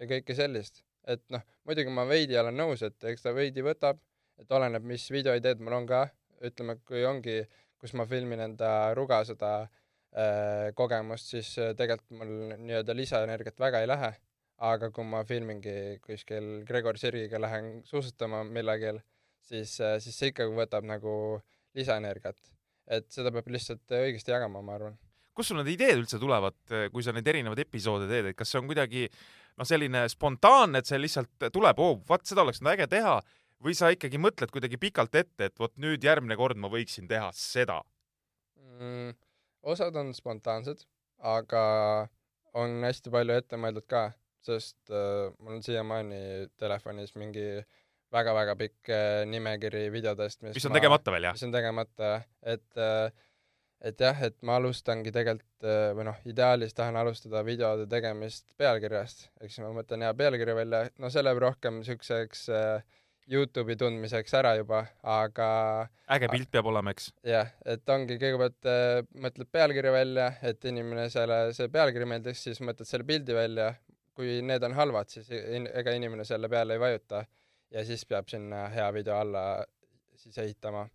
[0.00, 0.84] ja kõike sellist.
[1.08, 4.00] et noh, muidugi ma veidi olen nõus, et eks ta veidi võtab,
[4.40, 6.06] et oleneb, mis videoideed mul on ka,
[6.44, 7.42] ütleme, kui ongi,
[7.80, 13.60] kus ma filmin enda ruga seda äh, Äh, kogemust, siis äh, tegelikult mul nii-öelda lisaenergiat
[13.62, 14.08] väga ei lähe,
[14.60, 19.00] aga kui ma filmingi kuskil Gregor Sirgiga lähen suusatama millegil,
[19.40, 21.12] siis, äh, siis see ikkagi võtab nagu
[21.76, 22.40] lisaenergiat.
[22.90, 24.96] et seda peab lihtsalt õigesti jagama, ma arvan.
[25.34, 26.56] kust sul need ideed üldse tulevad,
[26.92, 30.90] kui sa neid erinevaid episoode teed, et kas see on kuidagi noh, selline spontaanne, et
[30.90, 33.20] see lihtsalt tuleb, oo, vaat seda oleks nüüd äge teha,
[33.64, 37.30] või sa ikkagi mõtled kuidagi pikalt ette, et vot nüüd järgmine kord ma võiksin teha
[37.36, 37.80] seda
[38.80, 39.12] mm,?
[39.62, 40.82] osad on spontaansed,
[41.20, 41.62] aga
[42.56, 44.08] on hästi palju ette mõeldud ka,
[44.46, 47.46] sest äh, mul on siiamaani telefonis mingi
[48.14, 51.36] väga-väga pikk äh, nimekiri videodest, mis mis on ma, tegemata veel, jah?
[51.36, 52.14] mis on tegemata,
[52.54, 53.10] et äh,
[53.80, 59.28] et jah, et ma alustangi tegelikult äh, või noh, ideaalis tahan alustada videode tegemist pealkirjast,
[59.40, 62.98] ehk siis ma mõtlen hea pealkirja välja, no see läheb rohkem niisuguseks äh,
[63.30, 65.48] Youtube'i tundmiseks ära juba, aga
[66.10, 67.10] äge pilt peab olema, eks?
[67.26, 72.60] jah, et ongi, kõigepealt äh, mõtled pealkirja välja, et inimene selle, see pealkiri meeldiks, siis
[72.64, 73.72] mõtled selle pildi välja,
[74.16, 77.24] kui need on halvad, siis ega inimene selle peale ei vajuta
[77.70, 79.44] ja siis peab sinna hea video alla
[80.18, 80.88] siis ehitama.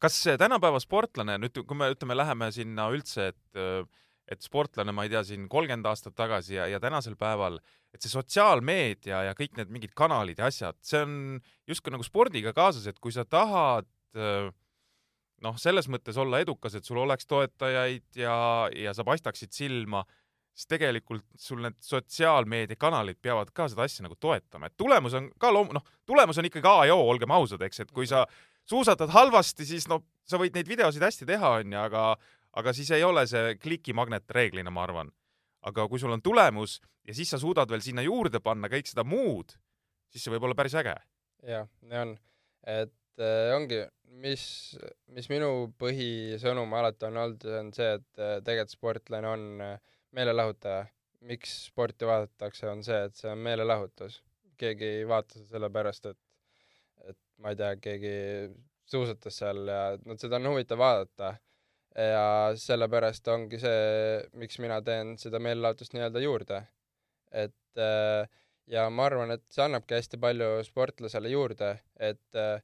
[0.00, 3.98] kas tänapäeva sportlane, nüüd kui me ütleme, läheme sinna üldse, et
[4.32, 7.58] et sportlane, ma ei tea, siin kolmkümmend aastat tagasi ja, ja tänasel päeval
[7.92, 11.14] et see sotsiaalmeedia ja kõik need mingid kanalid ja asjad, see on
[11.68, 13.88] justkui nagu spordiga kaasas, et kui sa tahad
[15.42, 18.36] noh, selles mõttes olla edukas, et sul oleks toetajaid ja,
[18.72, 20.04] ja sa paistaksid silma,
[20.52, 25.52] siis tegelikult sul need sotsiaalmeediakanalid peavad ka seda asja nagu toetama, et tulemus on ka
[25.54, 28.26] loom-, noh, tulemus on ikkagi A ja O, olgem ausad, eks, et kui sa
[28.68, 32.12] suusatad halvasti, siis noh, sa võid neid videosid hästi teha, onju, aga
[32.52, 35.08] aga siis ei ole see klikimagnet reeglina, ma arvan
[35.68, 39.04] aga kui sul on tulemus ja siis sa suudad veel sinna juurde panna kõik seda
[39.06, 39.54] muud,
[40.10, 40.94] siis see võib olla päris äge.
[41.46, 42.16] jah, nii on.
[42.66, 43.82] et äh, ongi,
[44.22, 44.44] mis,
[45.14, 50.86] mis minu põhisõnum alati on olnud, on see, et äh, tegelikult sportlane on äh, meelelahutaja.
[51.22, 54.22] miks sporti vaadatakse, on see, et see on meelelahutus.
[54.58, 56.18] keegi ei vaata seda sellepärast, et,
[57.10, 58.14] et ma ei tea, keegi
[58.90, 61.32] suusatas seal ja no seda on huvitav vaadata
[61.98, 62.26] ja
[62.58, 66.62] sellepärast ongi see, miks mina teen seda meelelahutust nii-öelda juurde.
[67.32, 67.82] et
[68.70, 72.60] ja ma arvan, et see annabki hästi palju sportlasele juurde, et äh,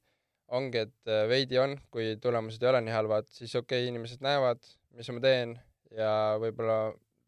[0.55, 4.63] ongi, et veidi on, kui tulemused ei ole nii halvad, siis okei okay,, inimesed näevad,
[4.97, 5.55] mis ma teen
[5.95, 6.79] ja võib-olla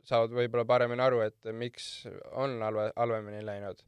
[0.08, 3.82] saavad võib-olla paremini aru, et miks on halva, halvemini läinud.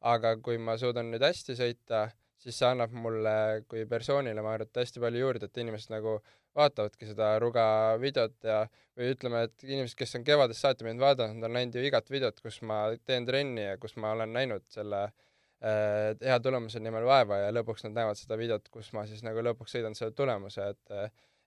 [0.00, 2.04] aga kui ma suudan nüüd hästi sõita,
[2.38, 6.20] siis see annab mulle kui persoonile, ma arvan, et hästi palju juurde, et inimesed nagu
[6.58, 7.64] vaatavadki seda Ruga
[7.98, 8.60] videot ja
[8.98, 12.38] või ütleme, et inimesed, kes on kevadest saati mind vaadanud, on näinud ju igat videot,
[12.42, 17.42] kus ma teen trenni ja kus ma olen näinud selle äh, hea tulemuse nimel vaeva
[17.44, 20.96] ja lõpuks nad näevad seda videot, kus ma siis nagu lõpuks sõidan selle tulemuse, et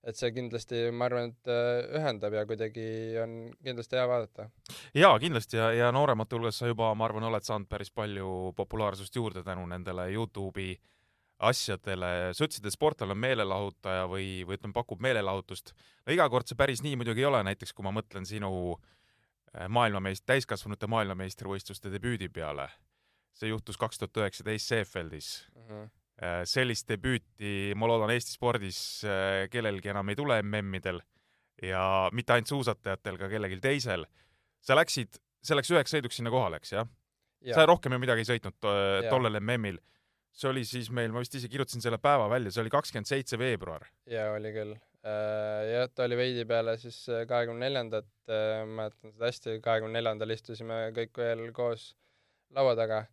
[0.08, 2.86] et see kindlasti, ma arvan, et äh, ühendab ja kuidagi
[3.22, 4.48] on kindlasti hea vaadata.
[4.98, 9.16] jaa, kindlasti ja, ja nooremate hulgas sa juba, ma arvan, oled saanud päris palju populaarsust
[9.16, 10.74] juurde tänu nendele Youtube'i
[11.42, 15.74] asjadele, sa ütlesid, et sportlane on meelelahutaja või, või ütleme, pakub meelelahutust.
[16.06, 19.70] no iga kord see päris nii muidugi ei ole, näiteks kui ma mõtlen sinu äh,
[19.70, 22.70] maailmameist-, täiskasvanute maailmameistrivõistluste debüüdi peale.
[23.34, 25.62] see juhtus kaks tuhat üheksateist Seefeldis uh.
[25.62, 26.01] Mhm.
[26.22, 28.80] Äh, sellist debüüti, ma loodan, Eesti spordis
[29.10, 31.00] äh, kellelgi enam ei tule MM-idel
[31.66, 34.06] ja mitte ainult suusatajatel, ka kellelgi teisel.
[34.62, 36.86] sa läksid, see läks üheks sõiduks sinna kohale, eks jah
[37.42, 37.56] ja.?
[37.58, 38.60] sa rohkem ju midagi ei sõitnud
[39.10, 39.80] tollel MM-il
[40.30, 43.42] see oli siis meil, ma vist ise kirjutasin selle päeva välja, see oli kakskümmend seitse
[43.42, 43.88] veebruar.
[44.06, 44.76] jaa, oli küll.
[45.02, 50.84] Äh, jah, ta oli veidi peale siis kahekümne neljandat, mäletan seda hästi, kahekümne neljandal istusime
[50.94, 51.96] kõik veel koos
[52.54, 53.08] laua taga.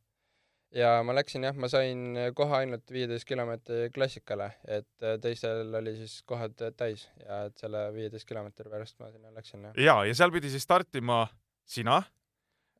[0.74, 6.20] Ja ma läksin jah, ma sain koha ainult viieteist kilomeetri klassikale, et teistel oli siis
[6.28, 9.82] kohad täis ja et selle viieteist kilomeetri pärast ma sinna läksin, jah.
[9.88, 11.24] jaa, ja seal pidi siis startima
[11.68, 12.02] sina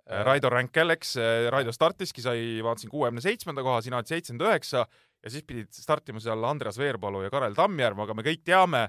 [0.08, 4.46] Äh, Raido Ränkel, eks, äh, Raido startiski, sai, vaatasin kuuekümne seitsmenda koha, sina oled seitsekümmend
[4.46, 8.86] üheksa ja siis pidid startima seal Andreas Veerpalu ja Karel Tammjärv, aga me kõik teame,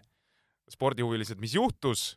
[0.72, 2.14] spordihuvilised, mis juhtus.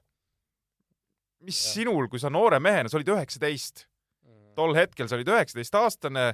[1.42, 1.72] mis ja.
[1.72, 3.88] sinul, kui sa noore mehena, sa olid üheksateist,
[4.22, 4.52] mm.
[4.54, 6.28] tol hetkel sa olid üheksateistaastane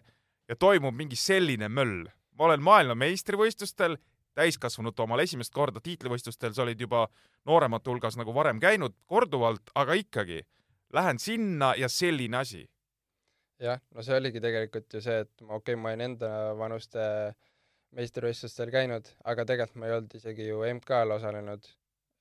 [0.49, 2.07] ja toimub mingi selline möll.
[2.39, 3.97] ma olen maailmameistrivõistlustel,
[4.39, 7.09] täiskasvanute omal esimest korda tiitlivõistlustel, sa olid juba
[7.49, 10.45] nooremate hulgas nagu varem käinud korduvalt, aga ikkagi,
[10.95, 12.63] lähen sinna ja selline asi.
[13.59, 17.03] jah, no see oligi tegelikult ju see, et okei okay,, ma olin enda vanuste
[17.99, 21.67] meistrivõistlustel käinud, aga tegelikult ma ei olnud isegi ju MK-l osalenud.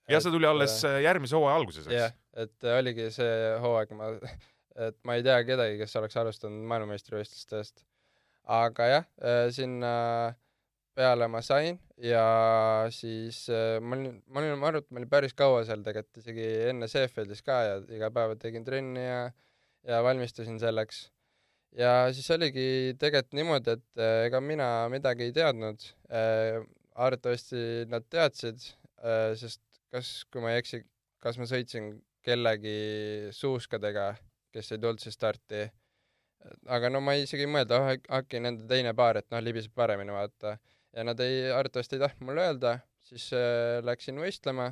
[0.10, 2.00] ja see tuli alles äh, järgmise hooaja alguses, eks?
[2.00, 4.10] jah, et oligi see hooaeg, ma,
[4.88, 7.86] et ma ei tea kedagi, kes oleks alustanud maailmameistrivõistlustest
[8.48, 9.92] aga jah, äh, sinna
[10.98, 15.12] peale ma sain ja siis äh, ma olin, ma olin, ma arvan, et ma olin
[15.12, 19.22] päris kaua seal tegelikult, isegi enne Seefeldis ka ja iga päev tegin trenni ja,
[19.88, 21.08] ja valmistusin selleks.
[21.78, 25.92] ja siis oligi tegelikult niimoodi, et äh, ega mina midagi ei teadnud.
[26.98, 28.64] arvatavasti nad teadsid,
[29.38, 29.62] sest
[29.94, 30.80] kas, kui ma ei eksi,
[31.22, 31.92] kas ma sõitsin
[32.26, 34.16] kellegi suuskadega,
[34.50, 35.68] kes ei tulnud siis starti
[36.78, 40.14] aga no ma isegi ei mõelnud, ah äkki nende teine paar, et noh, libiseb paremini,
[40.16, 40.58] vaata.
[40.96, 42.74] ja nad ei, arvatavasti ei tahtnud mulle öelda,
[43.06, 44.72] siis äh, läksin võistlema,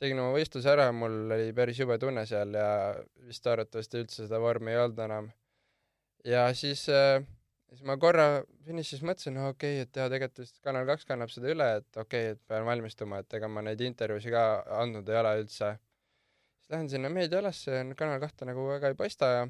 [0.00, 2.70] tegin oma võistluse ära, mul oli päris jube tunne seal ja
[3.26, 5.30] vist arvatavasti üldse seda vormi ei olnud enam.
[6.24, 7.22] ja siis äh,,
[7.70, 11.32] siis ma korra finišis mõtlesin, no okei okay,, et jaa, tegelikult vist Kanal kaks kannab
[11.32, 14.44] seda üle, et okei okay,, et pean valmistuma, et ega ma neid intervjuusid ka
[14.82, 15.72] andnud ei ole üldse.
[16.60, 19.44] siis lähen sinna meediaalasse, Kanal kahte nagu väga ei paista ja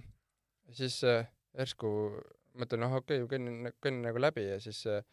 [0.77, 1.29] siis äh,
[1.59, 1.91] järsku
[2.61, 5.05] mõtlen, noh, okei okay,, kõnnin, kõnnin nagu läbi ja siis äh,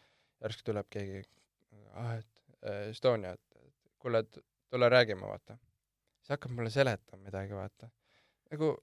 [0.44, 1.24] järsku tuleb keegi,
[1.94, 4.40] ah, et äh, Estonia, et, kuule, et
[4.72, 5.58] tule räägime, vaata.
[6.22, 7.90] siis hakkab mulle seletama midagi, vaata.
[8.52, 8.74] nagu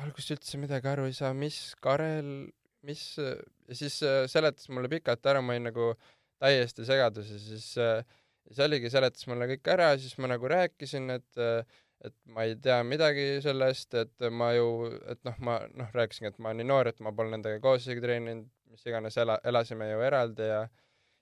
[0.00, 2.50] alguses üldse midagi aru ei saa, mis Karel,
[2.86, 5.92] mis, ja siis äh, seletas mulle pikalt ära, ma olin nagu
[6.40, 8.04] täiesti segaduses, siis äh,
[8.50, 12.56] siis oligi, seletas mulle kõik ära, siis ma nagu rääkisin, et äh, et ma ei
[12.64, 14.68] tea midagi sellest, et ma ju,
[15.12, 17.84] et noh, ma noh, rääkisingi, et ma olen nii noor, et ma pole nendega koos
[17.84, 20.62] isegi treeninud, mis iganes, ela-, elasime ju eraldi ja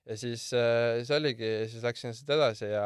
[0.09, 2.85] ja siis äh, see oligi, siis läksin sealt edasi ja,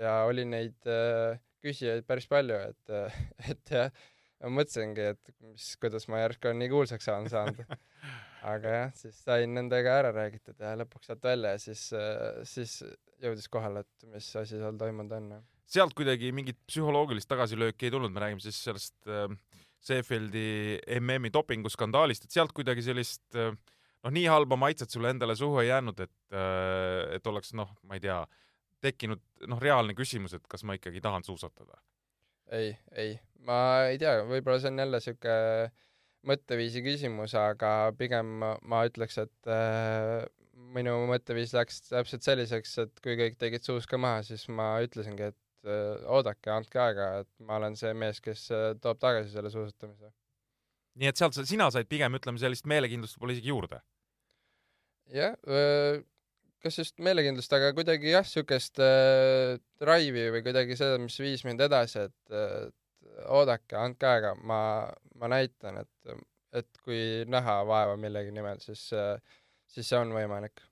[0.00, 3.18] ja oli neid äh, küsijaid päris palju, et äh,,
[3.52, 4.06] et jah,
[4.46, 7.76] mõtlesingi, et mis, kuidas ma järsku nii kuulsaks olen saanud.
[8.46, 12.78] aga jah, siis sain nendega ära räägitud ja lõpuks sealt välja ja siis äh,, siis
[13.22, 15.30] jõudis kohale, et mis asi seal toimunud on
[15.70, 19.26] sealt kuidagi mingit psühholoogilist tagasilööki ei tulnud, me räägime siis sellest äh,
[19.86, 23.52] Seefeldi MM-i dopinguskandaalist, et sealt kuidagi sellist äh,
[24.06, 27.98] noh, nii halba maitset sulle endale suhu ei jäänud, et äh,, et oleks noh, ma
[27.98, 28.20] ei tea,
[28.84, 31.80] tekkinud noh, reaalne küsimus, et kas ma ikkagi tahan suusatada?
[32.54, 33.58] ei, ei, ma
[33.90, 35.36] ei tea, võib-olla see on jälle sihuke
[36.26, 40.22] mõtteviisi küsimus, aga pigem ma, ma ütleks, et äh,
[40.76, 45.38] minu mõtteviis läks täpselt selliseks, et kui kõik tegid suuska maha, siis ma ütlesingi, et
[45.66, 50.12] Äh, oodake, andke aega, et ma olen see mees, kes äh, toob tagasi selle suusatamise.
[51.00, 53.80] nii et sealt sa, sina said pigem, ütleme, sellist meelekindlust võib-olla isegi juurde?
[55.14, 55.34] jah,
[56.62, 61.66] kas just meelekindlust, aga kuidagi jah, niisugust äh, drive'i või kuidagi seda, mis viis mind
[61.66, 64.60] edasi, et, et oodake, andke aega, ma,
[65.18, 66.24] ma näitan, et,
[66.62, 67.00] et kui
[67.32, 68.86] näha vaeva millegi nimel, siis,
[69.74, 70.62] siis see on võimalik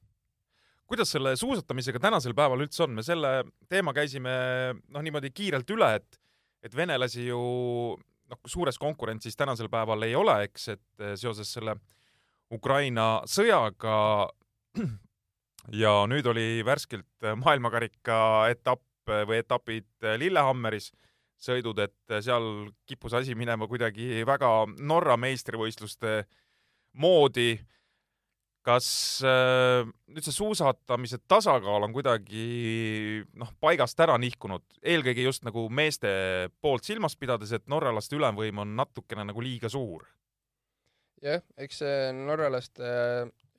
[0.90, 4.35] kuidas selle suusatamisega tänasel päeval üldse on, me selle teema käisime
[4.77, 6.20] noh, niimoodi kiirelt üle, et
[6.64, 7.40] et venelasi ju
[8.31, 11.77] noh, suures konkurentsis tänasel päeval ei ole, eks, et eh, seoses selle
[12.53, 13.97] Ukraina sõjaga.
[15.73, 18.16] Ja nüüd oli värskelt maailmakarika
[18.53, 20.90] etapp või etapid Lillehammeris,
[21.40, 26.27] sõidud, et seal kippus asi minema kuidagi väga Norra meistrivõistluste
[27.01, 27.55] moodi
[28.64, 28.87] kas
[29.27, 36.11] äh, nüüd see suusatamise tasakaal on kuidagi noh, paigast ära nihkunud, eelkõige just nagu meeste
[36.64, 40.07] poolt silmas pidades, et norralaste ülemvõim on natukene nagu liiga suur?
[41.24, 42.88] jah, eks see norralaste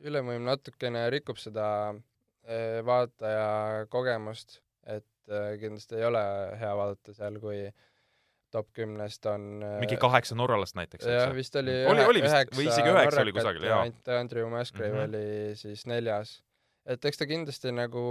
[0.06, 6.24] ülemvõim natukene rikub seda äh, vaataja kogemust, et äh, kindlasti ei ole
[6.60, 7.86] hea vaadata seal, kui äh,
[8.56, 11.12] top kümnest on äh, mingi kaheksa norralast näiteks, eks?
[11.12, 13.84] jah, vist oli oli, oli vist või isegi üheksa oli kusagil, jaa.
[14.20, 15.08] Andrew Musgrave mm -hmm.
[15.10, 16.39] oli siis neljas.
[16.86, 18.04] et eks ta kindlasti nagu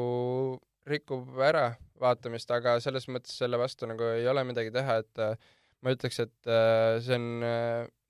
[0.87, 5.37] rikub ära vaatamist, aga selles mõttes selle vastu nagu ei ole midagi teha, et äh,
[5.81, 7.47] ma ütleks, et äh, see on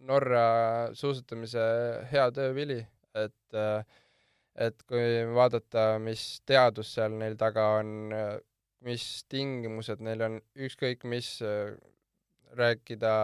[0.04, 0.46] Norra
[0.94, 1.62] suusatamise
[2.10, 2.80] hea töövili,
[3.14, 3.60] et
[4.54, 8.12] et kui vaadata, mis teadus seal neil taga on,
[8.86, 11.40] mis tingimused neil on, ükskõik mis
[12.58, 13.14] rääkida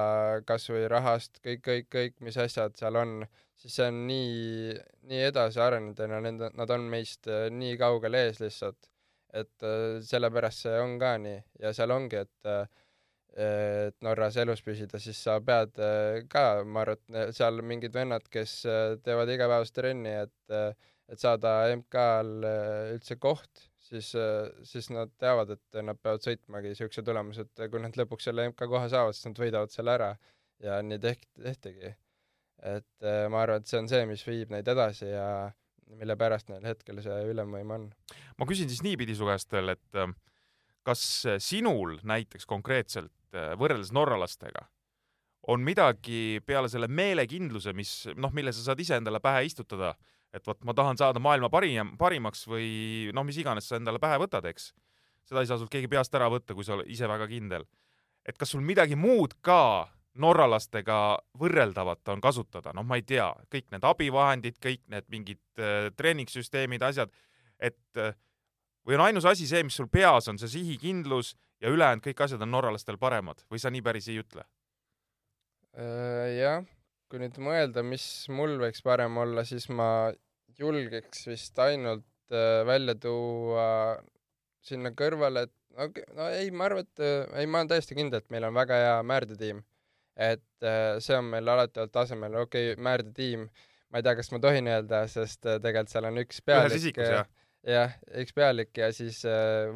[0.48, 3.20] kas või rahast, kõik, kõik, kõik, mis asjad seal on,
[3.60, 4.74] siis see on nii,
[5.10, 8.90] nii edasi arenenud ja nende, nad on meist äh, nii kaugel ees lihtsalt.
[9.32, 12.64] et äh, sellepärast see on ka nii ja seal ongi, et äh,
[13.40, 15.76] et Norras elus püsida, siis sa pead
[16.32, 18.56] ka, ma arvan, et seal mingid vennad, kes
[19.06, 22.48] teevad igapäevast trenni, et et saada MK-l
[22.96, 27.82] üldse koht siis, äh, siis nad teavad, et nad peavad sõitmagi niisuguse tulemuse, et kui
[27.82, 30.10] nad lõpuks selle MK-koha saavad, siis nad võidavad selle ära
[30.64, 31.94] ja nii tehti, tehtigi.
[32.70, 35.28] et äh, ma arvan, et see on see, mis viib neid edasi ja
[35.90, 37.86] mille pärast neil hetkel see ülemvõim on.
[38.38, 40.12] ma küsin siis niipidi su käest veel, et äh,
[40.86, 41.06] kas
[41.44, 44.64] sinul näiteks konkreetselt võrreldes norralastega
[45.48, 49.94] on midagi peale selle meelekindluse, mis noh, mille sa saad ise endale pähe istutada,
[50.34, 54.18] et vot ma tahan saada maailma parim, parimaks või noh, mis iganes sa endale pähe
[54.22, 54.70] võtad, eks.
[55.26, 57.66] seda ei saa sult keegi peast ära võtta, kui sa ise väga kindel.
[58.26, 59.88] et kas sul midagi muud ka
[60.20, 65.90] norralastega võrreldavat on kasutada, noh, ma ei tea, kõik need abivahendid, kõik need mingid äh,
[65.96, 67.12] treeningsüsteemid, asjad,
[67.58, 68.14] et äh,
[68.86, 72.42] või on ainus asi see, mis sul peas on, see sihikindlus ja ülejäänud kõik asjad
[72.42, 74.44] on norralastel paremad või sa nii päris ei ütle?
[75.78, 76.66] Äh, jah
[77.10, 79.88] kui nüüd mõelda, mis mul võiks parem olla, siis ma
[80.60, 83.66] julgeks vist ainult äh, välja tuua
[84.64, 88.22] sinna kõrvale, et no, no ei, ma arvan, et äh, ei, ma olen täiesti kindel,
[88.22, 89.64] et meil on väga hea määrdetiim.
[90.20, 93.46] et äh, see on meil alati olnud tasemel, okei okay,, määrdetiim,
[93.90, 97.04] ma ei tea, kas ma tohin öelda, sest tegelikult seal on üks pealik.
[97.66, 97.94] jah?
[98.22, 99.24] üks pealik ja siis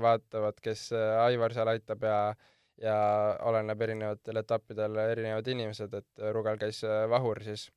[0.01, 2.97] vaatavad, kes Aivar seal aitab ja äh, ja
[3.47, 7.69] oleneb erinevatel etappidel erinevad inimesed, et Rugal käis äh, Vahur siis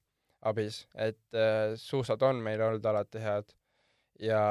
[0.47, 3.53] abis, et äh, suusad on meil olnud alati head.
[4.19, 4.41] Ja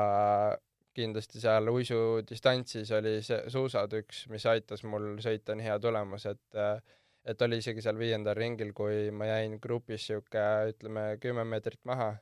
[0.96, 6.60] kindlasti seal uisudistantsis oli see suusad üks, mis aitas mul sõita nii hea tulemus, et
[6.60, 6.78] äh,
[7.26, 12.12] et oli isegi seal viiendal ringil, kui ma jäin grupis sihuke, ütleme, kümme meetrit maha,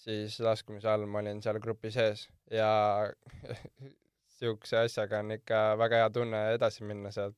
[0.00, 2.24] siis laskumise all ma olin seal grupi sees.
[2.50, 2.70] Ja
[4.40, 7.36] siukse asjaga on ikka väga hea tunne edasi minna sealt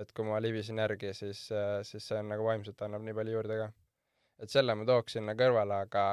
[0.00, 1.46] et kui ma libisin järgi, siis,
[1.88, 3.70] siis see on nagu vaimselt annab nii palju juurde ka.
[4.42, 6.04] et selle ma tooks sinna kõrvale, aga,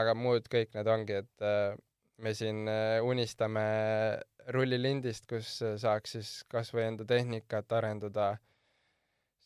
[0.00, 1.76] aga muud kõik need ongi, et äh,
[2.24, 3.64] me siin äh, unistame
[4.54, 8.34] rullilindist, kus saaks siis kas või enda tehnikat arendada,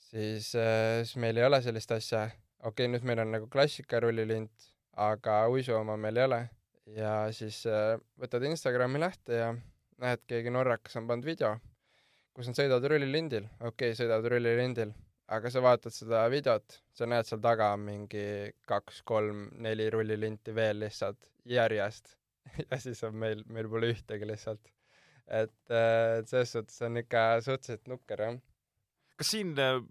[0.09, 2.29] siis, äh, siis meil ei ole sellist asja.
[2.59, 6.45] okei okay,, nüüd meil on nagu klassika rullilind, aga uisu oma meil ei ole.
[6.97, 7.67] ja siis
[8.17, 9.53] võtad Instagrami lahti ja
[10.01, 11.59] näed, keegi norrakas on pannud video
[12.39, 14.93] kus nad sõidavad rullilindil, okei okay,, sõidavad rullilindil,
[15.35, 22.15] aga sa vaatad seda videot, sa näed seal taga mingi kaks-kolm-neli rullilinti veel lihtsalt järjest.
[22.71, 24.71] Ja siis on meil, meil pole ühtegi lihtsalt.
[25.27, 28.39] et, äh, et selles suhtes on ikka suhteliselt nukker, jah.
[29.21, 29.83] kas siin äh,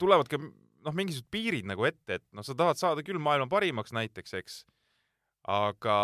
[0.00, 3.94] tulevad ka noh, mingisugused piirid nagu ette, et noh, sa tahad saada küll maailma parimaks
[3.94, 4.58] näiteks, eks
[5.48, 5.98] aga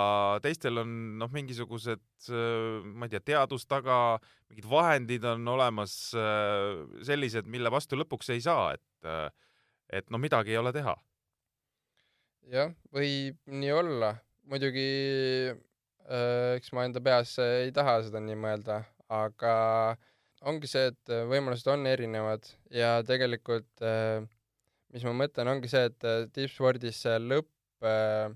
[0.44, 2.02] teistel on noh, mingisugused,
[2.33, 4.16] äh, ma ei tea, teadus taga,
[4.48, 9.28] mingid vahendid on olemas äh, sellised, mille vastu lõpuks ei saa, et äh,
[9.94, 10.94] et no midagi ei ole teha.
[12.52, 14.14] jah, võib nii olla,
[14.48, 14.88] muidugi
[16.04, 19.52] eks ma enda peas ei taha seda nii mõelda, aga
[20.44, 23.85] ongi see, et võimalused on erinevad ja tegelikult
[24.94, 28.28] mis ma mõtlen, ongi see, et tippspordis see lõpp äh,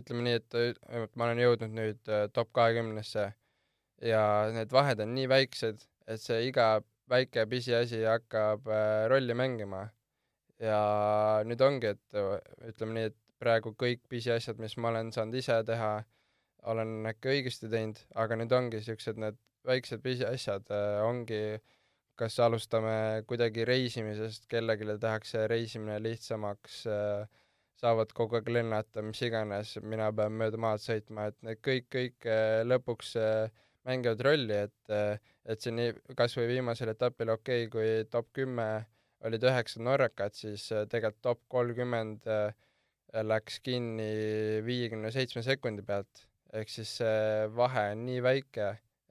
[0.00, 3.26] ütleme nii, et ma olen jõudnud nüüd äh, top kahekümnesse
[4.04, 4.22] ja
[4.54, 6.68] need vahed on nii väiksed, et see iga
[7.10, 9.88] väike pisiasi hakkab äh, rolli mängima.
[10.62, 10.80] ja
[11.44, 12.38] nüüd ongi, et äh,
[12.70, 15.94] ütleme nii, et praegu kõik pisiasjad, mis ma olen saanud ise teha,
[16.70, 19.36] olen äkki õigesti teinud, aga nüüd ongi siuksed need
[19.68, 20.70] väiksed pisiasjad,
[21.04, 21.40] ongi
[22.18, 27.26] kas alustame kuidagi reisimisest, kellelegi tehakse reisimine lihtsamaks äh,
[27.84, 32.28] saavad kogu aeg lennata, mis iganes, mina pean mööda maad sõitma, et need kõik, kõik
[32.30, 33.52] äh, lõpuks äh,
[33.88, 38.68] mängivad rolli, et, äh, et nii, kas või viimasel etapil, okei okay,, kui top kümme
[39.24, 42.26] olid üheksa norrakat, siis tegelikult top kolmkümmend
[43.24, 44.08] läks kinni
[44.66, 48.66] viiekümne seitsme sekundi pealt, ehk siis see vahe on nii väike,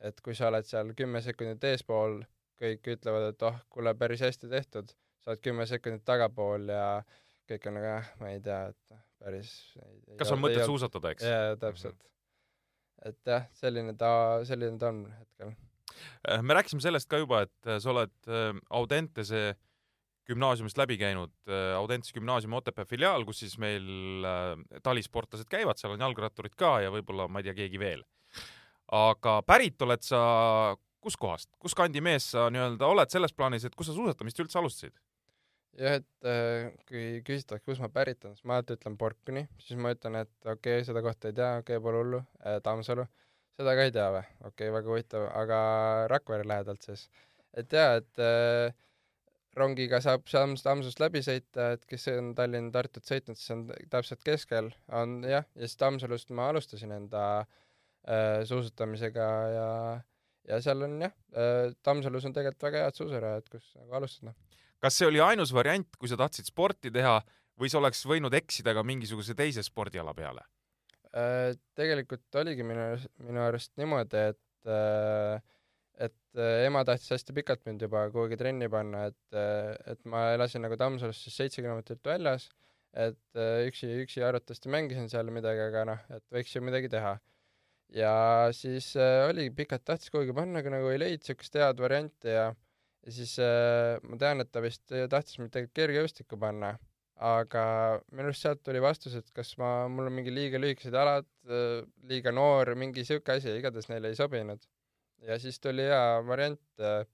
[0.06, 2.20] et kui sa oled seal kümme sekundit eespool,
[2.62, 4.94] kõik ütlevad, et oh, kuule, päris hästi tehtud,
[5.24, 9.04] sa oled kümme sekundit tagapool ja äh, kõik on nagu jah, ma ei tea, et
[9.24, 9.52] päris
[10.20, 11.28] kas on mõtet suusatada, eks?
[11.28, 12.08] jaa, täpselt mm.
[12.08, 13.12] -hmm.
[13.12, 14.12] et jah, selline ta,
[14.48, 15.54] selline ta on hetkel.
[16.30, 19.54] Äh, me rääkisime sellest ka juba, et äh, sa oled äh, Audentese
[20.24, 21.34] gümnaasiumist läbi käinud,
[21.76, 24.24] Audentese gümnaasiumi Otepää filiaal, kus siis meil
[24.80, 28.06] talisportlased käivad, seal on jalgratturid ka ja võib-olla, ma ei tea, keegi veel.
[28.88, 30.22] aga pärit oled sa
[31.04, 34.96] kuskohast, kus kandi mees sa nii-öelda oled selles plaanis, et kus sa suusatamist üldse alustasid?
[35.80, 39.80] Jah, et äh, kui küsitakse, kust ma pärit olen, siis ma alati ütlen Porkuni, siis
[39.80, 43.08] ma ütlen, et okei okay,, seda kohta ei tea, okei okay,, pole hullu äh,, Tammsalu,
[43.58, 44.24] seda ka ei tea või?
[44.42, 45.60] okei okay,, väga huvitav, aga
[46.14, 47.08] Rakvere lähedalt siis.
[47.58, 48.76] et jaa, et äh,
[49.58, 54.72] rongiga saab Shams-, Tammsust läbi sõita, et kes on Tallinn-Tartut sõitnud, siis on täpselt keskel,
[54.94, 59.70] on jah, ja siis Tammsalust ma alustasin enda äh, suusatamisega ja
[60.44, 64.34] ja seal on jah äh,, Tammsalus on tegelikult väga head suusarajad, kus nagu alustada
[64.84, 67.22] kas see oli ainus variant, kui sa tahtsid sporti teha
[67.60, 70.44] või sa oleks võinud eksida ka mingisuguse teise spordiala peale?
[71.14, 75.38] Äh, tegelikult oligi minu, minu arust niimoodi, et äh,
[76.02, 79.38] et äh, ema tahtis hästi pikalt mind juba kuhugi trenni panna, et,
[79.94, 82.48] et ma elasin nagu Tammsalust siis seitse kilomeetrit väljas,
[82.98, 87.14] et üksi, üksi arvatavasti mängisin seal midagi, aga noh, et võiks ju midagi teha.
[87.94, 88.14] ja
[88.58, 92.50] siis oli, pikalt tahtis kuhugi panna, aga nagu ei leidnud niisugust head varianti ja
[93.04, 96.74] ja siis äh, ma tean, et ta vist tahtis mind tegelikult kergejõustikku panna,
[97.24, 97.64] aga
[98.12, 101.84] minu arust sealt tuli vastus, et kas ma, mul on mingi liiga lühikesed jalad äh,,
[102.10, 104.64] liiga noor, mingi siuke asi, igatahes neile ei sobinud.
[105.24, 107.06] ja siis tuli hea variant äh,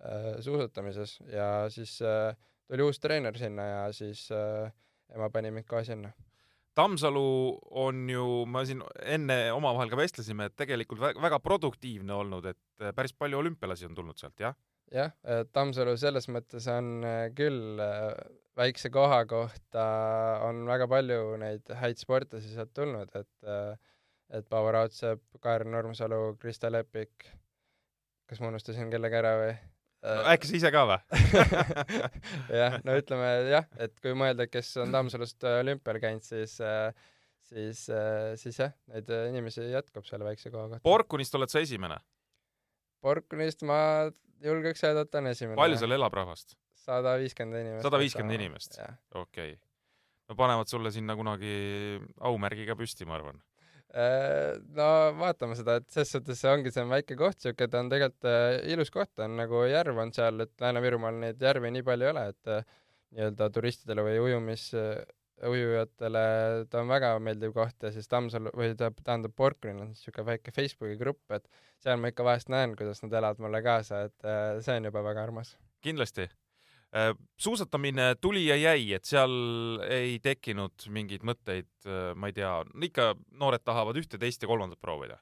[0.00, 2.36] äh, suusatamises ja siis äh,
[2.68, 4.70] tuli uus treener sinna ja siis äh,
[5.14, 6.12] ema pani mind ka sinna
[6.72, 12.86] Tammsalu on ju, ma siin enne omavahel ka vestlesime, et tegelikult väga produktiivne olnud, et
[12.96, 14.56] päris palju olümpialasi on tulnud sealt, jah?
[14.92, 15.12] Jah,
[15.52, 18.12] Tammsalu selles mõttes on äh, küll äh,
[18.58, 19.84] väikse koha kohta
[20.46, 23.74] on väga palju neid häid sportlasi sealt tulnud, et äh,
[24.32, 27.26] et Paavo Raudsepp, Kaarel Nurmsalu, Krista Lepik,
[28.30, 29.52] kas ma unustasin kellegi ära või?
[30.02, 30.96] no äkki sa ise ka või
[32.62, 36.56] jah, no ütleme jah, et kui mõelda, kes on Tammsalust olümpial käinud, siis
[37.52, 37.84] siis,
[38.40, 40.82] siis jah, neid inimesi jätkub selle väikse koha kohta.
[40.86, 42.00] Porkunist oled sa esimene?
[43.04, 43.78] Porkunist ma
[44.46, 45.58] julgeks öelda, et on esimene.
[45.60, 46.56] palju seal elab rahvast?
[46.82, 47.86] sada viiskümmend inimest.
[47.86, 48.78] sada viiskümmend inimest?
[49.14, 49.56] okei okay..
[50.28, 51.54] no panevad sulle sinna kunagi
[52.30, 53.40] aumärgiga püsti, ma arvan.
[53.92, 54.88] Äh, no
[55.18, 58.28] vaatame seda, et selles suhtes see ongi, see on väike koht, siuke, ta on tegelikult
[58.30, 62.12] äh, ilus koht, on nagu järv on seal, et Lääne-Virumaal neid järvi nii palju ei
[62.14, 62.64] ole, et äh,
[63.12, 64.70] nii-öelda turistidele või ujumis
[65.48, 66.22] ujujatele
[66.70, 70.54] ta on väga meeldiv koht ja siis Tammsalu või ta tähendab Porkrin on niisugune väike
[70.54, 71.48] Facebooki grupp, et
[71.82, 75.02] seal ma ikka vahest näen, kuidas nad elavad mulle kaasa, et äh, see on juba
[75.04, 75.56] väga armas.
[75.82, 76.28] kindlasti.
[76.94, 79.32] Äh, suusatamine tuli ja jäi, et seal
[79.88, 82.54] ei tekkinud mingeid mõtteid, äh, ma ei tea,
[82.90, 85.20] ikka noored tahavad ühte, teist ja kolmandat proovida?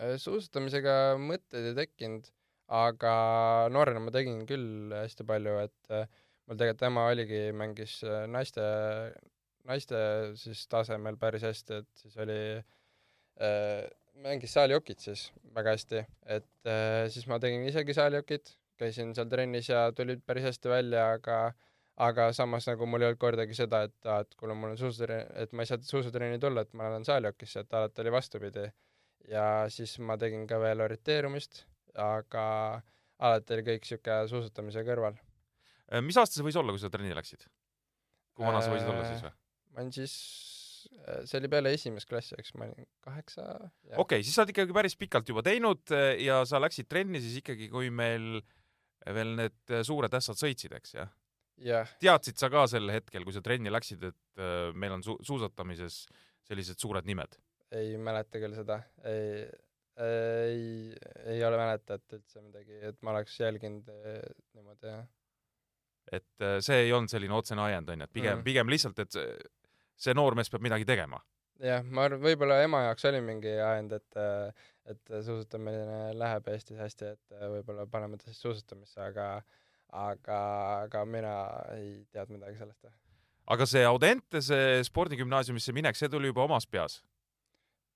[0.00, 2.30] suusatamisega mõtteid ei tekkinud,
[2.72, 3.10] aga
[3.68, 5.90] noorena ma tegin küll hästi palju, et
[6.48, 7.98] mul tegelikult ema oligi, mängis
[8.32, 8.64] naiste
[9.68, 9.96] naiste
[10.40, 13.88] siis tasemel päris hästi, et siis oli äh,,
[14.20, 16.04] mängis saalijokit siis väga hästi,
[16.36, 21.10] et äh, siis ma tegin isegi saalijokit, käisin seal trennis ja tulid päris hästi välja,
[21.16, 21.40] aga
[22.00, 25.26] aga samas nagu mul ei olnud kordagi seda, et aa, et kuule, mul on suusatrenn,
[25.42, 28.70] et ma ei saa suusatrenni tulla, et ma lähen saalijokisse, et alati oli vastupidi.
[29.28, 32.44] ja siis ma tegin ka veel orienteerumist, aga
[33.18, 35.18] alati oli kõik niisugune suusatamise kõrval.
[35.92, 37.44] Äh, mis aasta see võis olla, kui sa trenni läksid?
[38.34, 39.34] kui vana sa võisid olla siis või?
[39.80, 40.14] Olin siis,
[41.06, 43.46] äh, see oli peale esimest klassi, eks ma olin kaheksa.
[43.58, 47.22] okei okay,, siis sa oled ikkagi päris pikalt juba teinud äh, ja sa läksid trenni
[47.22, 48.42] siis ikkagi, kui meil
[49.06, 51.14] veel need äh, suured ässad sõitsid, eks jah?
[51.60, 51.94] jah.
[52.02, 54.44] teadsid sa ka sel hetkel, kui sa trenni läksid, et
[54.80, 56.04] meil on su suusatamises
[56.48, 57.38] sellised suured nimed?
[57.76, 59.44] ei mäleta küll seda, ei,
[60.02, 60.62] ei,
[61.30, 65.08] ei ole mäletat üldse midagi, et ma oleks jälginud niimoodi, jah
[66.10, 69.18] et see ei olnud selline otsene ajend, onju, et pigem mm., pigem lihtsalt, et
[70.00, 71.20] see noormees peab midagi tegema.
[71.60, 74.20] jah, ma arvan, võib-olla ema jaoks oli mingi ajend, et
[74.90, 79.28] et suusatamine läheb Eestis hästi, et võib-olla paneme ta siis suusatamisse, aga
[79.92, 80.40] aga,
[80.86, 81.34] aga mina
[81.76, 82.90] ei teadnud midagi sellest.
[83.50, 87.00] aga see Audentese spordigümnaasiumisse minek, see tuli juba omas peas?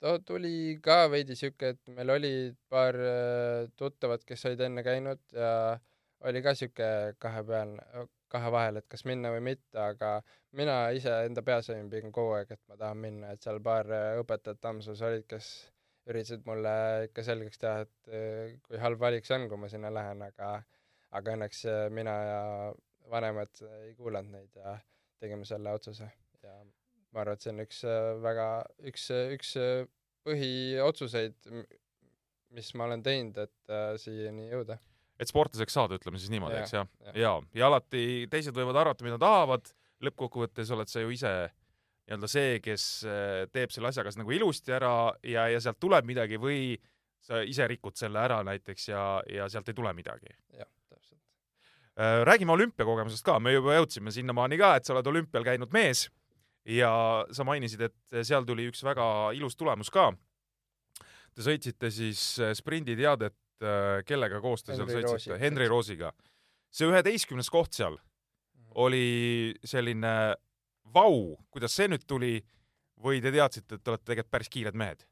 [0.04, 2.34] ta tuli ka veidi siuke, et meil oli
[2.68, 5.78] paar äh, tuttavat, kes olid enne käinud ja
[6.28, 6.88] oli ka siuke
[7.22, 7.84] kahepealne,
[8.34, 10.16] kahe vahel, et kas minna või mitte, aga
[10.58, 13.90] mina ise enda peas olin pigem kogu aeg, et ma tahan minna, et seal paar
[13.94, 15.50] äh, õpetajat Tammsalus olid, kes
[16.10, 16.74] üritasid mulle
[17.08, 20.56] ikka selgeks teha, et äh, kui halb valik see on, kui ma sinna lähen, aga
[21.14, 22.40] aga õnneks äh, mina ja
[23.12, 24.78] vanemad ei kuulanud neid ja
[25.22, 26.08] tegime selle otsuse.
[26.42, 26.56] Ja
[27.14, 27.84] ma arvan, et see on üks
[28.24, 28.48] väga,
[28.90, 29.04] üks,
[29.36, 29.52] üks
[30.26, 31.52] põhiotsuseid,
[32.56, 34.80] mis ma olen teinud, et siiani jõuda
[35.20, 36.88] et sportlaseks saada, ütleme siis niimoodi, eks jah?
[37.06, 39.70] ja, ja, ja alati teised võivad arvata, mida tahavad,
[40.04, 41.34] lõppkokkuvõttes oled sa ju ise
[42.04, 46.04] nii-öelda see, kes äh, teeb selle asja kas nagu ilusti ära ja, ja sealt tuleb
[46.08, 46.74] midagi või
[47.24, 50.28] sa ise rikud selle ära näiteks ja, ja sealt ei tule midagi.
[50.58, 51.20] jah, täpselt.
[51.96, 56.08] Äh, räägime olümpiakogemusest ka, me juba jõudsime sinnamaani ka, et sa oled olümpial käinud mees
[56.68, 56.92] ja
[57.32, 59.06] sa mainisid, et seal tuli üks väga
[59.36, 60.10] ilus tulemus ka.
[61.34, 65.38] Te sõitsite siis äh, sprinditeadet, äh, kellega koos te seal sõitsite?
[65.38, 66.12] Henri Roosiga.
[66.74, 67.98] see üheteistkümnes koht seal
[68.74, 70.34] oli selline
[70.94, 72.38] vau, kuidas see nüüd tuli
[73.04, 75.04] või te teadsite, et te olete tegelikult päris kiired mehed?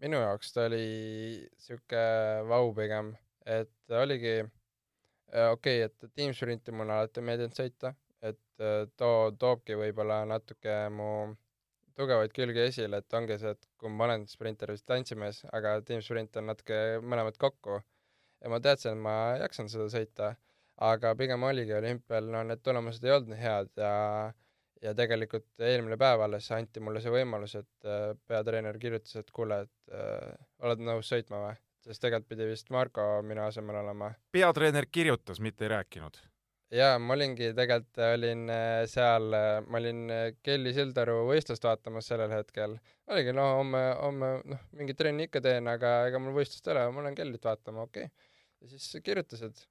[0.00, 2.00] minu jaoks ta oli sihuke
[2.48, 3.14] vau pigem,
[3.46, 9.78] et oligi äh, okei okay,, et tiimsprinti mulle alati meeldinud sõita, et äh, too toobki
[9.78, 11.10] võib-olla natuke mu
[11.96, 16.36] tugevaid külgi esile, et ongi see, et kui ma olen sprinter või tantsimees, aga tiimsprint
[16.40, 20.32] on natuke mõlemad kokku ja ma teadsin, et ma jaksan seda sõita,
[20.86, 23.94] aga pigem oligi olümpial, no need tulemused ei olnud nii head ja
[24.84, 29.62] ja tegelikult eelmine päev alles anti mulle see võimalus, et äh, peatreener kirjutas, et kuule,
[29.64, 30.34] et äh,
[30.66, 31.56] oled nõus sõitma või?
[31.86, 34.10] sest tegelikult pidi vist Marko minu asemel olema.
[34.34, 36.18] peatreener kirjutas, mitte ei rääkinud?
[36.74, 39.28] Jaa, ma olingi tegelikult, olin äh, seal,
[39.66, 42.78] ma olin äh, Kelly Sildaru võistlust vaatamas sellel hetkel.
[43.12, 46.86] oligi, no homme, homme noh, mingit trenni ikka teen, aga ega mul võistlust ei ole,
[46.94, 48.32] ma lähen Kellyt vaatama, okei okay..
[48.62, 49.62] ja siis kirjutasid,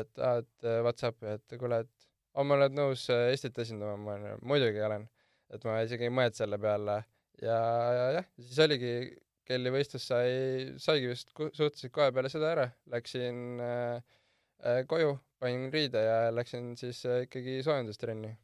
[0.00, 4.16] et aa, et äh, Whatsappi, et kuule, et homme oled nõus äh, Eestit esindama, ma
[4.16, 5.08] olen, muidugi olen.
[5.54, 7.00] et ma isegi ei mõelnud selle peale
[7.42, 7.58] ja,
[7.96, 8.92] ja jah, siis oligi,
[9.46, 10.30] Kelly võistlus sai,
[10.82, 14.00] saigi vist suhteliselt kohe peale seda ära, läksin äh,
[14.64, 18.34] äh, koju, panin riide ja läksin siis äh, ikkagi soojendustrenni.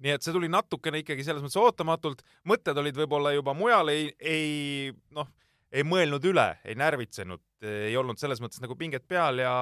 [0.00, 4.08] nii et see tuli natukene ikkagi selles mõttes ootamatult, mõtted olid võib-olla juba mujal, ei,
[4.20, 5.28] ei noh,
[5.70, 9.52] ei mõelnud üle, ei närvitsenud, ei olnud selles mõttes nagu pinget peal ja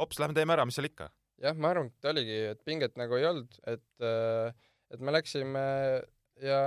[0.00, 1.10] hops, lähme teeme ära, mis seal ikka.
[1.42, 4.54] jah, ma arvan, et oligi, et pinget nagu ei olnud, et äh,
[4.90, 5.64] et me läksime
[6.42, 6.60] ja,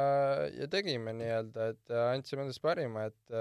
[0.56, 3.38] ja tegime nii-öelda, et äh, andsime endast parima, et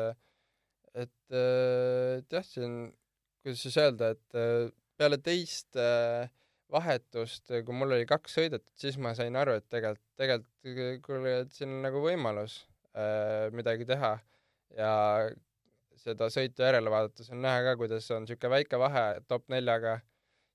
[0.93, 2.93] et et jah, siin,
[3.43, 4.41] kuidas siis öelda, et
[4.99, 6.31] peale teist äh,
[6.73, 11.57] vahetust, kui mul oli kaks sõidetud, siis ma sain aru, et tegelikult, tegelikult kuule, et
[11.57, 12.63] siin on nagu võimalus
[12.97, 14.15] äh, midagi teha
[14.77, 14.93] ja
[16.03, 19.99] seda sõitu järele vaadates on näha ka, kuidas on niisugune väike vahe top neljaga,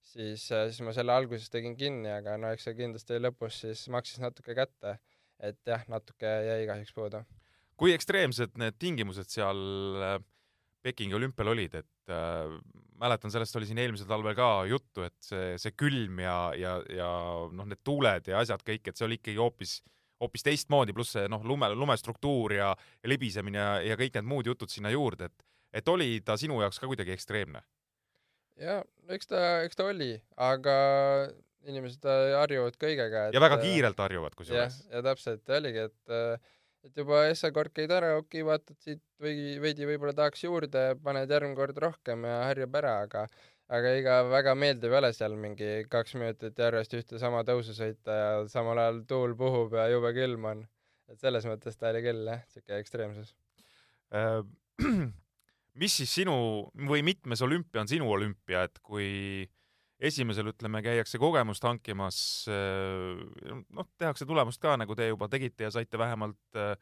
[0.03, 4.21] siis, siis ma selle alguses tegin kinni, aga no eks see kindlasti lõpus siis maksis
[4.23, 4.97] natuke kätte.
[5.38, 7.21] et jah, natuke jäi kahjuks puudu.
[7.77, 9.59] kui ekstreemsed need tingimused seal
[10.01, 10.17] äh,
[10.88, 12.55] Pekingi olümpial olid, et äh,
[13.01, 17.11] mäletan, sellest oli siin eelmisel talvel ka juttu, et see, see külm ja, ja, ja
[17.51, 19.77] noh, need tuuled ja asjad kõik, et see oli ikkagi hoopis,
[20.23, 22.71] hoopis teistmoodi, pluss see noh, lume, lumestruktuur ja,
[23.03, 25.49] ja libisemine ja, ja kõik need muud jutud sinna juurde, et,
[25.81, 27.63] et oli ta sinu jaoks ka kuidagi ekstreemne?
[28.57, 28.79] ja
[29.13, 30.77] eks ta, eks ta oli, aga
[31.67, 33.27] inimesed äh, harjuvad kõigega.
[33.33, 34.77] ja väga kiirelt harjuvad jah, kusjuures.
[34.93, 36.53] ja täpselt oligi, et äh,
[36.88, 41.31] et juba S-kord käid ära, okei okay,, vaatad siit või veidi võib-olla tahaks juurde, paned
[41.31, 43.27] järgmine kord rohkem ja harjub ära, aga
[43.77, 48.15] aga ega väga meeldiv ei ole seal mingi kaks minutit järjest ühte sama tõusu sõita
[48.15, 50.63] ja samal ajal tuul puhub ja jube külm on.
[51.11, 53.33] et selles mõttes ta oli küll jah, siuke ekstreemsus.
[54.15, 54.41] Äh,
[55.81, 56.38] mis siis sinu
[56.89, 59.47] või mitmes olümpia on sinu olümpia, et kui
[60.00, 66.00] esimesel, ütleme, käiakse kogemust hankimas, noh, tehakse tulemust ka, nagu te juba tegite ja saite
[66.00, 66.76] vähemalt äh,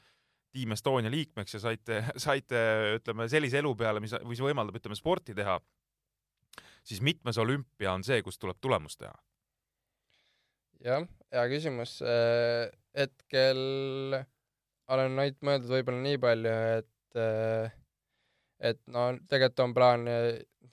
[0.56, 2.62] Team Estonia liikmeks ja saite, saite,
[3.00, 5.58] ütleme, sellise elu peale, mis, mis võimaldab, ütleme, sporti teha,
[6.86, 9.16] siis mitmes olümpia on see, kus tuleb tulemust teha?
[10.86, 11.98] jah, hea küsimus.
[12.94, 13.62] hetkel
[14.92, 17.74] olen ainult mõeldud võib-olla nii palju, et
[18.66, 20.06] et no tegelikult on plaan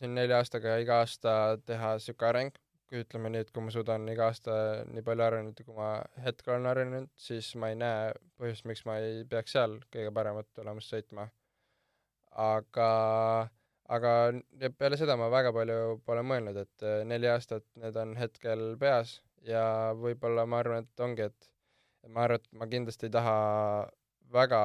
[0.03, 1.33] siin nelja aastaga iga aasta
[1.69, 2.57] teha siuke areng,
[2.91, 4.55] kui ütleme nii, et kui ma suudan iga aasta
[4.91, 5.93] nii palju areneda, kui ma
[6.25, 10.49] hetkel olen arenenud, siis ma ei näe põhjust, miks ma ei peaks seal kõige paremat
[10.59, 11.29] tulemust sõitma.
[12.43, 12.91] aga,
[13.97, 14.13] aga
[14.81, 19.21] peale seda ma väga palju pole mõelnud, et eh, neli aastat, need on hetkel peas
[19.47, 19.65] ja
[19.99, 21.51] võib-olla ma arvan, et ongi, et
[22.09, 23.37] ma arvan, et ma kindlasti ei taha
[24.33, 24.63] väga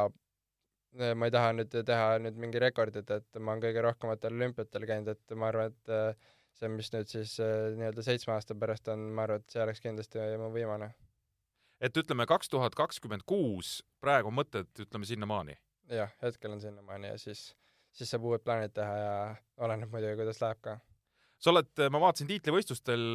[0.98, 5.12] ma ei taha nüüd teha nüüd mingi rekordit, et ma olen kõige rohkematel olümpiatel käinud,
[5.14, 9.08] et ma arvan, et äh, see, mis nüüd siis äh, nii-öelda seitsme aasta pärast on,
[9.18, 10.92] ma arvan, et see oleks kindlasti mu viimane.
[11.82, 15.58] et ütleme, kaks tuhat kakskümmend kuus, praegu mõtted, ütleme, sinnamaani?
[15.94, 17.52] jah, hetkel on sinnamaani ja siis,
[17.96, 19.14] siis saab uued plaanid teha ja
[19.64, 20.80] oleneb muidugi, kuidas läheb ka.
[21.38, 23.06] sa oled, ma vaatasin tiitlivõistlustel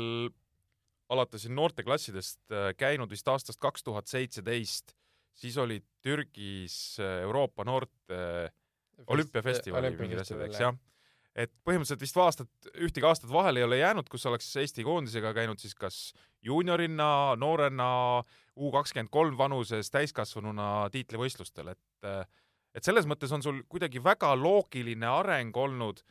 [1.13, 4.95] alates noorteklassidest äh, käinud vist aastast kaks tuhat seitseteist,
[5.39, 8.53] siis olid Türgis äh, Euroopa noorte
[9.07, 10.77] olümpiafestival või mingid asjad, eks jah?
[11.33, 15.63] et põhimõtteliselt vist aastat, ühtegi aastat vahele ei ole jäänud, kus oleks Eesti koondisega käinud
[15.63, 15.99] siis kas
[16.45, 17.91] juuniorina, noorena,
[18.53, 22.09] U kakskümmend kolm vanuses täiskasvanuna tiitlivõistlustel, et
[22.77, 26.03] et selles mõttes on sul kuidagi väga loogiline areng olnud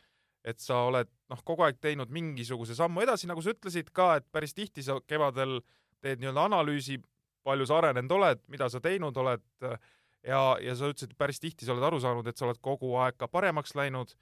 [0.44, 4.26] et sa oled noh, kogu aeg teinud mingisuguse sammu edasi, nagu sa ütlesid ka, et
[4.34, 5.60] päris tihti sa kevadel
[6.02, 6.98] teed nii-öelda analüüsi,
[7.46, 11.66] palju sa arenenud oled, mida sa teinud oled ja, ja sa ütlesid, et päris tihti
[11.66, 14.14] sa oled aru saanud, et sa oled kogu aeg ka paremaks läinud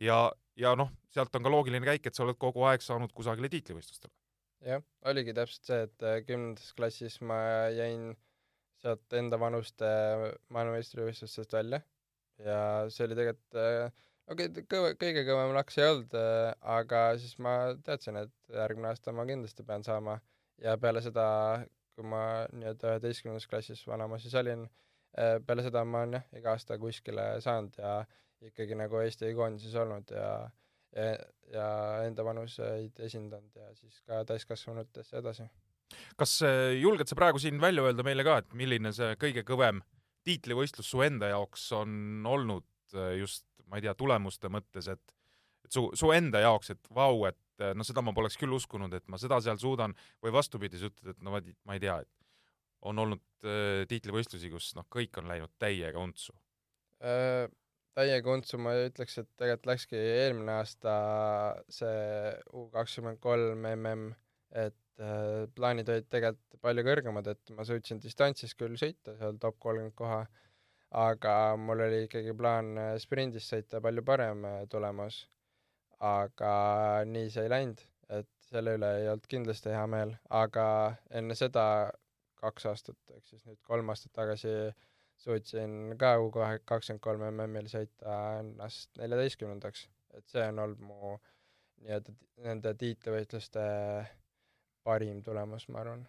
[0.00, 0.24] ja,
[0.58, 4.12] ja noh, sealt on ka loogiline käik, et sa oled kogu aeg saanud kusagile tiitlivõistlustele.
[4.66, 7.40] jah, oligi täpselt see, et äh, kümnendas klassis ma
[7.74, 8.12] jäin
[8.82, 9.88] sealt enda vanuste
[10.54, 11.82] maailmameistrivõistlustest välja
[12.42, 12.60] ja
[12.90, 13.90] see oli tegelikult äh,
[14.30, 17.56] okei okay,, kõva, kõige kõvem laks ei olnud, äh, aga siis ma
[17.86, 20.18] teadsin, et järgmine aasta ma kindlasti pean saama
[20.62, 21.26] ja peale seda,
[21.92, 22.22] kui ma
[22.52, 24.64] nii-öelda üheteistkümnendas klassis vanema siis olin,
[25.12, 27.98] peale seda ma olen jah, iga aasta kuskile saanud ja
[28.48, 30.28] ikkagi nagu Eesti koondises olnud ja
[30.96, 31.12] ja,
[31.52, 31.66] ja
[32.06, 35.48] enda vanuseid esindanud ja siis ka täiskasvanutesse edasi.
[36.16, 39.82] kas äh, julged sa praegu siin välja öelda meile ka, et milline see kõige kõvem
[40.26, 45.18] tiitlivõistlus su enda jaoks on olnud äh, just, ma ei tea, tulemuste mõttes, et
[45.62, 48.92] et su, su enda jaoks, et vau, et äh, no seda ma poleks küll uskunud,
[48.96, 52.10] et ma seda seal suudan või vastupidi, sa ütled, et no ma ei tea, et
[52.88, 56.34] on olnud äh, tiitlivõistlusi, kus noh, kõik on läinud täiega untsu
[57.02, 57.48] äh,?
[57.96, 60.92] täiega untsu ma ütleks, et tegelikult läkski eelmine aasta
[61.72, 64.06] see U kakskümmend kolm mm,
[64.64, 69.58] et äh, plaanid olid tegelikult palju kõrgemad, et ma suutsin distantsis küll sõita seal top
[69.62, 70.22] kolmkümmend koha,
[71.02, 75.26] aga mul oli ikkagi plaan äh, sprindis sõita palju parem äh, tulemus.
[76.02, 76.52] Aga
[77.06, 80.64] nii see ei läinud, et selle üle ei olnud kindlasti hea meel, aga
[81.14, 81.64] enne seda
[82.42, 84.54] kaks aastat, ehk siis nüüd kolm aastat tagasi
[85.22, 89.86] suutsin ka U kakskümmend kolm MM-il sõita ennast neljateistkümnendaks,
[90.18, 91.14] et see on olnud mu
[91.82, 92.14] nii-öelda
[92.46, 93.62] nende tiitlivõistluste
[94.82, 96.04] parim tulemus, ma arvan.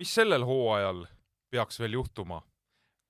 [0.00, 1.04] mis sellel hooajal
[1.52, 2.40] peaks veel juhtuma,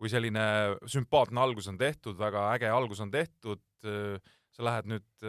[0.01, 0.42] kui selline
[0.90, 3.62] sümpaatne algus on tehtud, väga äge algus on tehtud,
[4.57, 5.28] sa lähed nüüd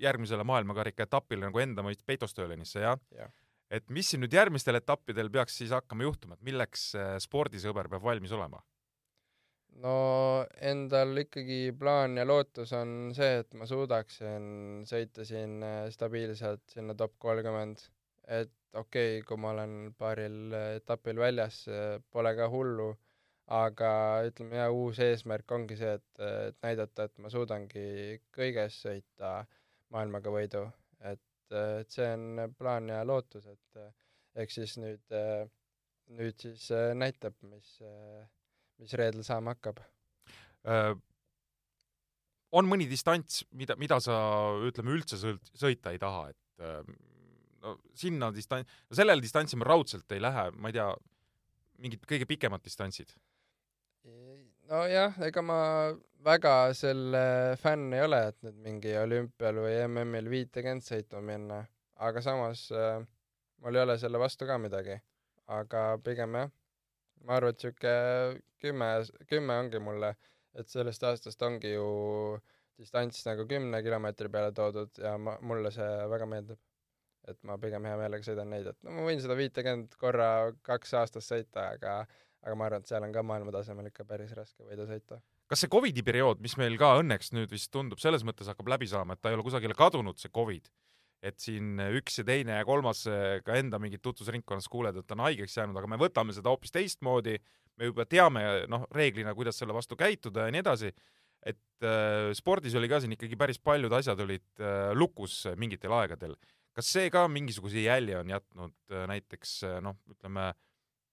[0.00, 3.30] järgmisele maailmakarika etapile nagu enda mõist Peitostöölenisse, jah ja.?
[3.72, 6.90] et mis siin nüüd järgmistel etappidel peaks siis hakkama juhtuma, et milleks
[7.24, 8.60] spordisõber peab valmis olema?
[9.80, 9.94] no
[10.60, 16.96] endal ikkagi plaan ja lootus on see, et ma suudaksin sõita siin äh, stabiilselt sinna
[16.98, 17.80] top kolmkümmend,
[18.28, 21.64] et okei okay,, kui ma olen paaril etapil väljas,
[22.12, 22.92] pole ka hullu,
[23.50, 23.90] aga
[24.28, 29.42] ütleme jah, uus eesmärk ongi see, et, et näidata, et ma suudangi kõiges sõita
[29.92, 30.66] maailmaga võidu,
[31.00, 31.20] et
[31.52, 35.14] et see on plaan ja lootus, et eks siis nüüd,
[36.16, 37.74] nüüd siis näitab, mis,
[38.80, 39.82] mis reedel saama hakkab
[40.64, 40.94] äh,.
[42.52, 44.16] on mõni distants, mida, mida sa
[44.64, 46.80] ütleme üldse sõita ei taha, et äh,
[47.64, 50.88] no sinna distants, no sellele distantsi ma raudselt ei lähe, ma ei tea,
[51.82, 53.12] mingid kõige pikemad distantsid?
[54.72, 55.58] Nojah, ega ma
[56.24, 57.22] väga selle
[57.60, 61.58] fänn ei ole, et nüüd mingi olümpial või MM-il viitekümmet sõitma minna,
[62.08, 63.02] aga samas äh,
[63.62, 65.00] mul ei ole selle vastu ka midagi.
[65.52, 66.50] aga pigem jah,
[67.26, 67.92] ma arvan, et sihuke
[68.62, 68.88] kümme,
[69.28, 70.14] kümme ongi mulle,
[70.56, 71.86] et sellest aastast ongi ju
[72.78, 76.60] distants nagu kümne kilomeetri peale toodud ja ma, mulle see väga meeldib.
[77.28, 80.30] et ma pigem hea meelega sõidan neid, et no ma võin seda viitekümmet korra
[80.66, 82.06] kaks aastas sõita, aga
[82.42, 85.20] aga ma arvan, et seal on ka maailma tasemel ikka päris raske võidu sõita.
[85.50, 88.88] kas see Covidi periood, mis meil ka õnneks nüüd vist tundub, selles mõttes hakkab läbi
[88.90, 90.70] saama, et ta ei ole kusagile kadunud, see Covid,
[91.22, 93.04] et siin üks ja teine ja kolmas
[93.46, 97.36] ka enda mingit tutvusringkonnas kuuled, et on haigeks jäänud, aga me võtame seda hoopis teistmoodi,
[97.78, 100.90] me juba teame, noh, reeglina, kuidas selle vastu käituda ja nii edasi,
[101.46, 106.36] et äh, spordis oli ka siin ikkagi päris paljud asjad olid äh, lukus mingitel aegadel.
[106.72, 110.60] kas see ka mingisuguse jälje on jätnud äh, näiteks äh, noh, ütleme äh,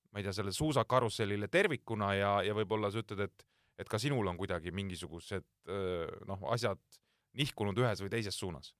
[0.09, 3.45] ma ei tea, sellele suusakarussellile tervikuna ja, ja võib-olla sa ütled, et,
[3.79, 5.45] et ka sinul on kuidagi mingisugused
[6.29, 6.81] noh, asjad
[7.37, 8.73] nihkunud ühes või teises suunas?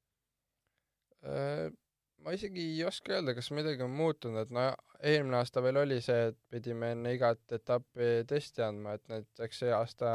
[2.24, 4.66] ma isegi ei oska öelda, kas midagi on muutunud, et no
[5.12, 9.74] eelmine aasta veel oli see, et pidime enne igat etappi testi andma, et näiteks see
[9.76, 10.12] aasta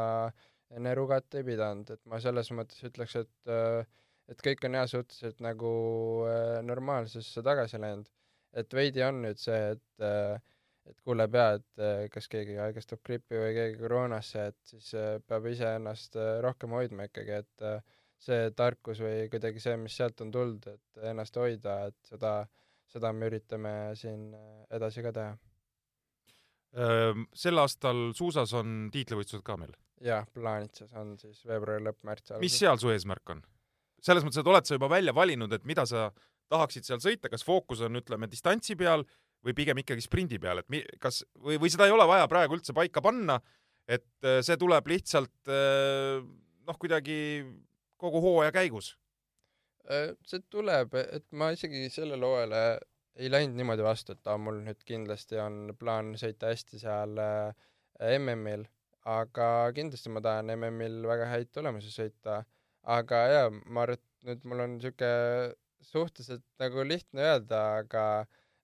[0.75, 3.53] enne Rugat ei pidanud, et ma selles mõttes ütleks, et
[4.31, 5.71] et kõik on jah, suhteliselt nagu
[6.65, 8.09] normaalsusesse tagasi läinud.
[8.55, 10.05] et veidi on nüüd see, et
[10.89, 15.15] et kuuleb ja, et äh, kas keegi haigestub gripi või keegi koroonasse, et siis äh,
[15.27, 17.65] peab iseennast äh, rohkem hoidma ikkagi, et
[18.25, 22.35] see tarkus või kuidagi see, mis sealt on tulnud, et ennast hoida, et seda,
[22.89, 24.29] seda me üritame siin
[24.73, 25.33] edasi ka teha.
[27.35, 29.75] Sel aastal suusas on tiitlivõistlused ka meil?
[30.03, 32.43] jah, Plaanitses on siis veebruari lõpp, märts algus.
[32.43, 33.43] mis seal su eesmärk on?
[34.03, 36.09] selles mõttes, et oled sa juba välja valinud, et mida sa
[36.51, 39.05] tahaksid seal sõita, kas fookus on, ütleme, distantsi peal
[39.45, 42.57] või pigem ikkagi sprindi peal, et mi-, kas, või, või seda ei ole vaja praegu
[42.57, 43.39] üldse paika panna,
[43.85, 46.23] et äh, see tuleb lihtsalt äh,
[46.65, 47.17] noh, kuidagi
[48.01, 48.95] kogu hooaja käigus?
[49.85, 52.63] Äh, see tuleb, et ma isegi sellele hooajale
[53.15, 57.53] ei läinud niimoodi vastu, et aa, mul nüüd kindlasti on plaan sõita hästi seal äh,
[58.17, 58.65] MM-il,
[59.07, 62.43] aga kindlasti ma tahan MM-il väga häid tulemusi sõita.
[62.95, 65.53] aga jaa, ma arvan, et nüüd mul on niisugune
[65.85, 68.03] suhteliselt nagu lihtne öelda, aga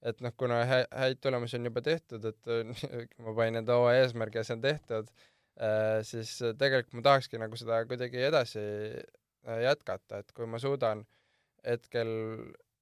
[0.01, 2.49] et noh, kuna hä häid tulemusi on juba tehtud, et
[3.21, 5.11] ma panin enda hooaja eesmärgi ja see on tehtud
[5.61, 11.05] äh,, siis tegelikult ma tahakski nagu seda kuidagi edasi äh, jätkata, et kui ma suudan
[11.67, 12.09] hetkel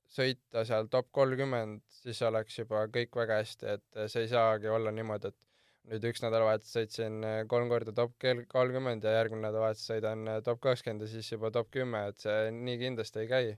[0.10, 4.94] sõita seal top kolmkümmend, siis oleks juba kõik väga hästi, et see ei saagi olla
[4.96, 8.16] niimoodi, et nüüd üks nädalavahetus sõitsin äh, kolm korda top
[8.54, 12.80] kolmkümmend ja järgmine nädalavahetus sõidan top kakskümmend ja siis juba top kümme, et see nii
[12.86, 13.58] kindlasti ei käi.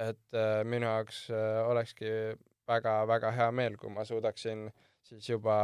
[0.00, 1.16] et minu jaoks
[1.68, 2.10] olekski
[2.70, 4.68] väga-väga hea meel, kui ma suudaksin
[5.02, 5.58] siis juba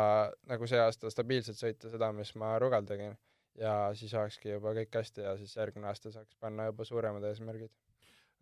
[0.51, 3.17] nagu see aasta stabiilselt sõita seda, mis ma Rugal tegin.
[3.57, 7.73] ja siis olekski juba kõik hästi ja siis järgmine aasta saaks panna juba suuremad eesmärgid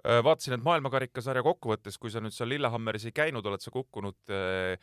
[0.04, 4.32] Äh, vaatasin, et maailmakarikasarja kokkuvõttes, kui sa nüüd seal Lillehammeris ei käinud, oled sa kukkunud
[4.34, 4.74] äh,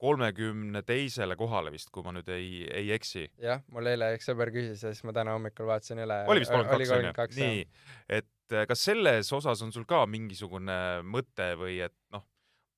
[0.00, 3.26] kolmekümne teisele kohale vist, kui ma nüüd ei, ei eksi.
[3.42, 6.22] jah, mul eile üks sõber küsis ja siis ma täna hommikul vaatasin üle.
[6.30, 7.50] oli vist kolmkümmend kaks, onju?
[7.50, 12.24] nii, et äh, kas selles osas on sul ka mingisugune mõte või et noh,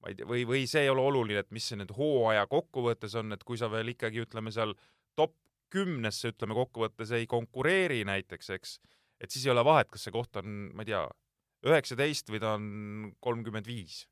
[0.04, 3.16] ma ei tea, või, või see ei ole oluline, et mis see nüüd hooaja kokkuvõttes
[3.16, 4.74] on, et kui sa veel ikkagi ütleme seal
[5.16, 5.32] top
[5.72, 8.74] kümnesse, ütleme kokkuvõttes ei konkureeri näiteks, eks,
[9.24, 11.06] et siis ei ole vahet, kas see koht on, ma ei tea,
[11.64, 12.68] üheksateist või ta on
[13.24, 14.04] kolmkümmend viis.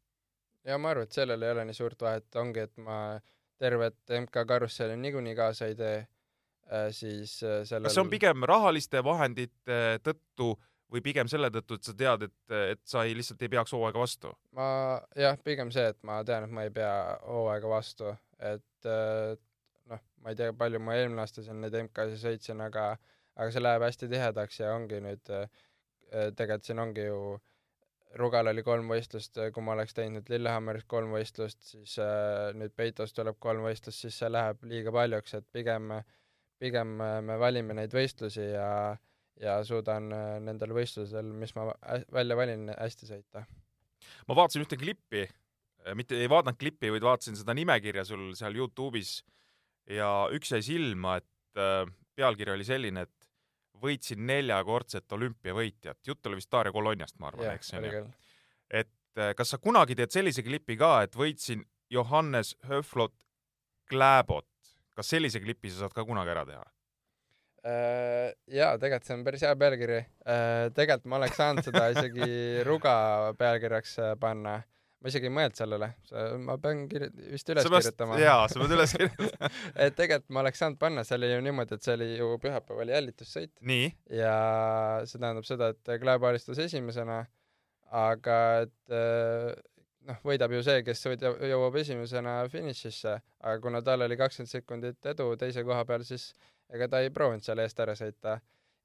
[0.64, 3.20] ja ma arvan, et sellel ei ole nii suurt vahet, ongi, et ma
[3.61, 8.49] tervet MK karusselli niikuinii kaasa ei tee äh,, siis äh, sellel kas see on pigem
[8.49, 10.55] rahaliste vahendite tõttu
[10.93, 14.03] või pigem selle tõttu, et sa tead, et, et sa ei, lihtsalt ei peaks hooaega
[14.03, 14.34] vastu?
[14.59, 14.66] ma
[15.18, 16.93] jah, pigem see, et ma tean, et ma ei pea
[17.24, 19.34] hooaega vastu, et äh,
[19.90, 22.95] noh, ma ei tea, palju ma eelmine aasta siin neid MK-sid sõitsin, aga
[23.32, 25.47] aga see läheb hästi tihedaks ja ongi nüüd äh,
[26.12, 27.18] Äh, tegelikult siin ongi ju,
[28.20, 32.74] Rugal oli kolm võistlust, äh, kui ma oleks teinud Lillehammeris kolm võistlust, siis äh, nüüd
[32.76, 35.95] Peitos tuleb kolm võistlust, siis see läheb liiga paljuks, et pigem,
[36.61, 38.66] pigem me valime neid võistlusi ja
[39.41, 40.11] ja suudan
[40.45, 41.70] nendel võistlusel, mis ma
[42.12, 43.45] välja valin, hästi sõita.
[44.28, 45.24] ma vaatasin ühte klippi,
[45.99, 49.22] mitte ei vaadanud klippi, vaid vaatasin seda nimekirja sul seal Youtube'is
[49.91, 51.62] ja üks jäi silma, et
[52.14, 53.22] pealkiri oli selline, et
[53.83, 58.05] võitsin neljakordset olümpiavõitjat, jutt oli vist Darja Kolonjast, ma arvan, eks ju.
[58.70, 63.14] et äh, kas sa kunagi teed sellise klipi ka, et võitsin Johannes Höflot
[63.91, 64.49] Kläbot,
[64.97, 66.62] kas sellise klipi sa saad ka kunagi ära teha?
[67.62, 70.02] Äh, jaa, tegelikult see on päris hea pealkiri.
[70.26, 72.28] Äh, tegelikult ma oleks saanud seda isegi
[72.68, 72.94] Ruga
[73.38, 74.58] pealkirjaks panna
[75.02, 75.88] ma isegi ei mõelnud sellele,
[76.46, 78.18] ma pean kir-, vist üles peast, kirjutama.
[78.22, 81.78] jaa, sa pead üles kirjutama et tegelikult ma oleks saanud panna, see oli ju niimoodi,
[81.78, 83.52] et see oli ju pühapäev oli jälitussõit.
[84.14, 84.36] ja
[85.02, 87.24] see tähendab seda, et Kläb alistas esimesena,
[88.02, 89.50] aga et äh,
[90.08, 95.12] noh, võidab ju see, kes võidab, jõuab esimesena finišisse, aga kuna tal oli kakskümmend sekundit
[95.14, 96.30] edu teise koha peal, siis
[96.72, 98.40] ega ta ei proovinud seal eest ära sõita.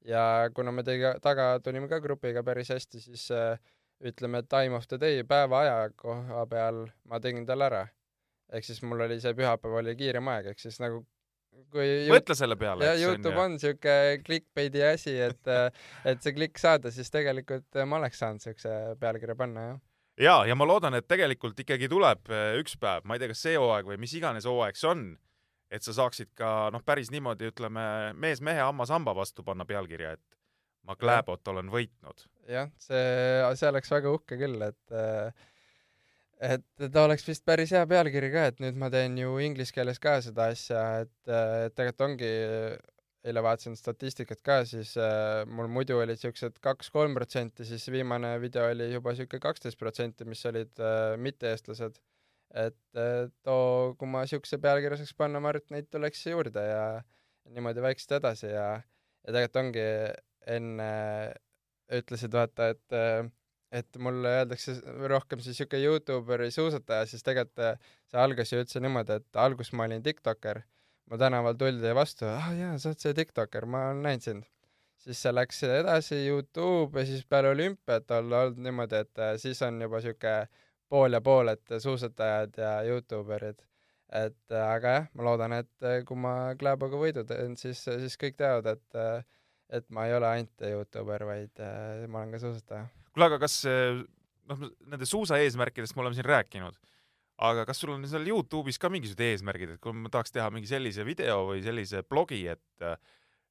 [0.06, 0.22] ja
[0.54, 3.58] kuna me teiega taga tulime ka grupiga päris hästi, siis äh,
[4.04, 7.86] ütleme, time of the day, päeva aja koha peal ma tegin talle ära.
[8.52, 11.02] ehk siis mul oli see pühapäev oli kiirem aeg, ehk siis nagu
[11.72, 12.86] kui mõtle selle peale.
[12.86, 13.92] ja Youtube on, siuke
[14.24, 15.52] clickbait'i asi, et
[16.06, 19.80] et see klikk saada, siis tegelikult ma oleks saanud siukse pealkirja panna, jah.
[20.28, 22.30] ja, ja ma loodan, et tegelikult ikkagi tuleb
[22.60, 25.08] üks päev, ma ei tea, kas see hooaeg või mis iganes hooaeg see on,
[25.70, 27.84] et sa saaksid ka noh, päris niimoodi, ütleme,
[28.16, 30.38] mees mehe hammas hamba vastu panna pealkirja, et
[30.88, 32.26] ma Kläbot olen võitnud.
[32.48, 33.04] jah, see,
[33.60, 34.98] see oleks väga uhke küll, et
[36.38, 39.98] et ta oleks vist päris hea pealkiri ka, et nüüd ma teen ju inglise keeles
[40.02, 42.30] ka seda asja, et, et tegelikult ongi,
[43.26, 48.68] eile vaatasin statistikat ka, siis äh, mul muidu olid siuksed kaks-kolm protsenti, siis viimane video
[48.70, 51.98] oli juba siuke kaksteist protsenti, mis olid äh, mitte-eestlased.
[52.54, 56.64] Et äh, too, kui ma siukse pealkirja saaks panna, ma arvan, et neid tuleks juurde
[56.64, 56.84] ja
[57.52, 59.84] niimoodi vaikselt edasi ja, ja tegelikult ongi
[60.48, 60.88] enne
[61.98, 63.32] ütlesid vaata, et
[63.72, 64.78] et mulle öeldakse
[65.12, 69.84] rohkem siis siuke Youtuberi suusataja, siis tegelikult see algas ju üldse niimoodi, et alguses ma
[69.84, 70.62] olin tiktoker,
[71.10, 74.48] ma tänaval tuldi vastu, ah jaa, sa oled see tiktoker, ma olen näinud sind.
[74.98, 79.60] siis see läks edasi Youtube ja siis peale olümpiat on olnud niimoodi, et äh, siis
[79.62, 80.32] on juba siuke
[80.88, 83.64] pool ja pool, et suusatajad ja Youtuberid.
[84.08, 88.16] et äh, aga jah, ma loodan, et äh, kui ma Kläboga võidu teen, siis, siis
[88.20, 89.24] kõik teavad, et
[89.68, 92.86] et ma ei ole ainult Youtuber, vaid äh, ma olen ka suusataja.
[93.12, 96.78] kuule, aga kas noh, nende suusa eesmärkidest me oleme siin rääkinud,
[97.50, 100.70] aga kas sul on seal Youtube'is ka mingisugused eesmärgid, et kui ma tahaks teha mingi
[100.70, 102.88] sellise video või sellise blogi, et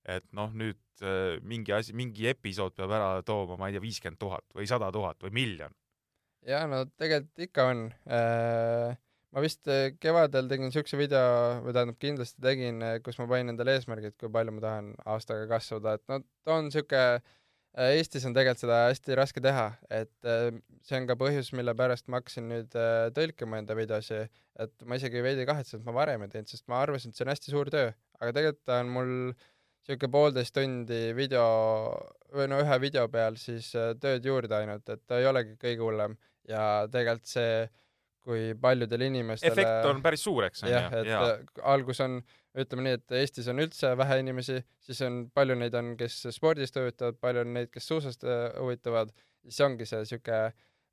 [0.08, 4.20] et noh, nüüd äh, mingi asi, mingi episood peab ära tooma, ma ei tea, viiskümmend
[4.22, 5.76] tuhat või sada tuhat või miljon.
[6.46, 7.88] Ja no tegelikult ikka on.
[8.10, 8.98] Äh,
[9.36, 11.24] ma vist äh, kevadel tegin siukse video,
[11.66, 15.50] või tähendab, kindlasti tegin, äh, kus ma panin endale eesmärgid, kui palju ma tahan aastaga
[15.52, 17.04] kasvada, et no ta on siuke
[17.78, 22.18] Eestis on tegelikult seda hästi raske teha, et see on ka põhjus, mille pärast ma
[22.18, 22.78] hakkasin nüüd
[23.14, 24.24] tõlkima enda videosi,
[24.58, 27.28] et ma isegi veidi kahetsen, et ma varem ei teinud, sest ma arvasin, et see
[27.28, 29.14] on hästi suur töö, aga tegelikult ta on mul
[29.88, 31.44] siuke poolteist tundi video
[32.36, 35.86] või no ühe video peal siis äh, tööd juurde ainult, et ta ei olegi kõige
[35.86, 36.18] hullem
[36.50, 36.62] ja
[36.92, 37.54] tegelikult see,
[38.28, 40.66] kui paljudel inimestel efekt on päris suur, eks?
[40.68, 41.22] jah, et ja.
[41.30, 42.20] Äh, algus on,
[42.58, 46.80] ütleme nii, et Eestis on üldse vähe inimesi, siis on palju neid on, kes spordist
[46.80, 49.14] huvitavad, palju on neid, kes suusast äh, huvitavad,
[49.46, 50.42] siis ongi see siuke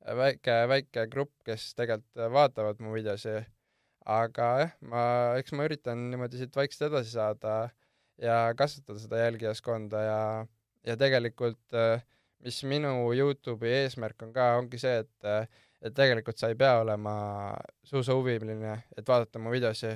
[0.05, 3.41] väike, väike grupp, kes tegelikult vaatavad mu videosi.
[4.05, 5.03] aga jah, ma,
[5.41, 7.55] eks ma üritan niimoodi siit vaikselt edasi saada
[8.23, 10.47] ja kasvatada seda jälgijaskonda ja,
[10.87, 12.03] ja tegelikult äh,
[12.45, 15.49] mis minu Youtube'i eesmärk on ka, ongi see, et, äh,
[15.83, 17.15] et tegelikult sa ei pea olema
[17.89, 19.95] suusahuviline, et vaadata mu videosi.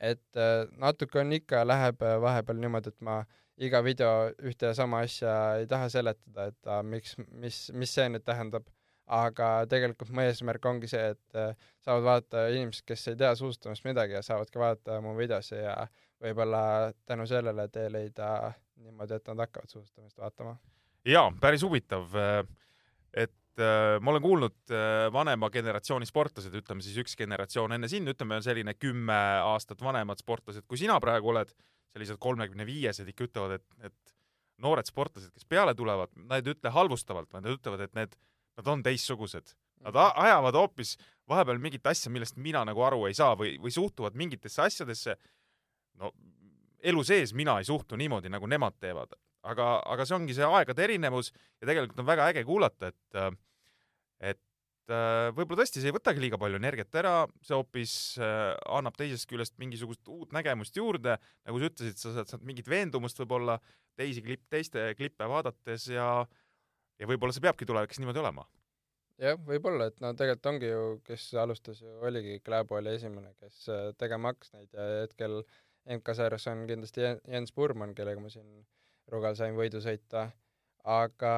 [0.00, 3.24] et äh, natuke on ikka, läheb vahepeal niimoodi, et ma
[3.58, 8.06] iga video ühte ja sama asja ei taha seletada, et a, miks, mis, mis see
[8.12, 8.68] nüüd tähendab.
[9.08, 11.38] Aga tegelikult mu eesmärk ongi see, et
[11.84, 15.76] saavad vaadata inimesed, kes ei tea suusatamist midagi ja saavad ka vaadata mu videosi ja
[16.22, 16.62] võib-olla
[17.06, 18.52] tänu sellele tee leida
[18.82, 20.56] niimoodi, et nad hakkavad suusatamist vaatama.
[21.06, 22.14] jaa, päris huvitav.
[22.18, 22.42] Äh,
[23.24, 28.10] et äh, ma olen kuulnud äh, vanema generatsiooni sportlased, ütleme siis üks generatsioon enne sind,
[28.10, 31.52] ütleme selline kümme aastat vanemad sportlased, kui sina praegu oled,
[31.94, 34.16] sellised kolmekümne viiesed ikka ütlevad, et, et
[34.62, 38.18] noored sportlased, kes peale tulevad, nad ei ütle halvustavalt, vaid nad ütlevad, et need,
[38.58, 39.54] nad on teistsugused.
[39.86, 40.96] Nad ajavad hoopis
[41.30, 45.14] vahepeal mingit asja, millest mina nagu aru ei saa või, või suhtuvad mingitesse asjadesse
[46.00, 46.10] no
[46.82, 49.14] elu sees mina ei suhtu niimoodi, nagu nemad teevad,
[49.46, 53.38] aga, aga see ongi see aegade erinevus ja tegelikult on väga äge kuulata, et,
[54.32, 54.94] et
[55.34, 60.06] võib-olla tõesti see ei võtagi liiga palju energiat ära, see hoopis annab teisest küljest mingisugust
[60.10, 63.58] uut nägemust juurde, nagu sa ütlesid, sa saad, saad mingit veendumust võib-olla
[63.98, 66.08] teisi klipp, teiste klippe vaadates ja
[66.98, 68.46] ja võib-olla see peabki tulevikus niimoodi olema.
[69.18, 73.64] jah, võib-olla, et no tegelikult ongi ju, kes alustas ju, oligi Kläbo oli esimene, kes
[73.98, 75.56] tegema hakkas neid ja hetkel äh,
[75.88, 78.48] MK-sarjas on kindlasti Jens Burman, kellega ma siin
[79.08, 80.26] Rugal sain võidu sõita,
[80.84, 81.34] aga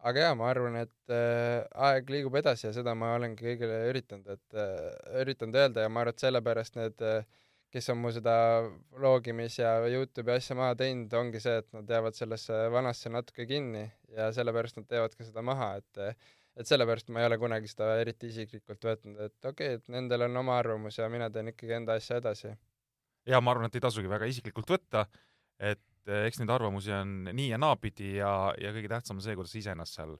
[0.00, 4.30] aga jaa, ma arvan, et äh, aeg liigub edasi ja seda ma olengi kõigile üritanud,
[4.32, 4.86] et äh,
[5.20, 7.20] üritanud öelda ja ma arvan, et sellepärast need äh,
[7.70, 8.34] kes on mu seda
[8.96, 13.84] vlogimis ja Youtube'i asja maha teinud, ongi see, et nad jäävad sellesse vanasse natuke kinni
[14.16, 16.04] ja sellepärast nad teevad ka seda maha, et
[16.60, 20.26] et sellepärast ma ei ole kunagi seda eriti isiklikult võtnud, et okei okay,, et nendel
[20.26, 22.50] on oma arvamus ja mina teen ikkagi enda asja edasi
[23.28, 25.04] ja ma arvan, et ei tasugi väga isiklikult võtta,
[25.60, 29.36] et eh, eks neid arvamusi on nii ja naapidi ja, ja kõige tähtsam on see,
[29.38, 30.16] kuidas ise ennast seal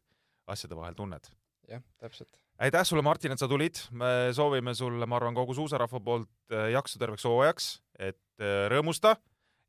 [0.50, 1.30] asjade vahel tunned.
[1.70, 2.32] jah, täpselt.
[2.60, 6.70] Aitäh sulle, Martin, et sa tulid, me soovime sulle, ma arvan, kogu suusarahva poolt eh,
[6.74, 9.16] jaksu terveks hooajaks, et eh, rõõmusta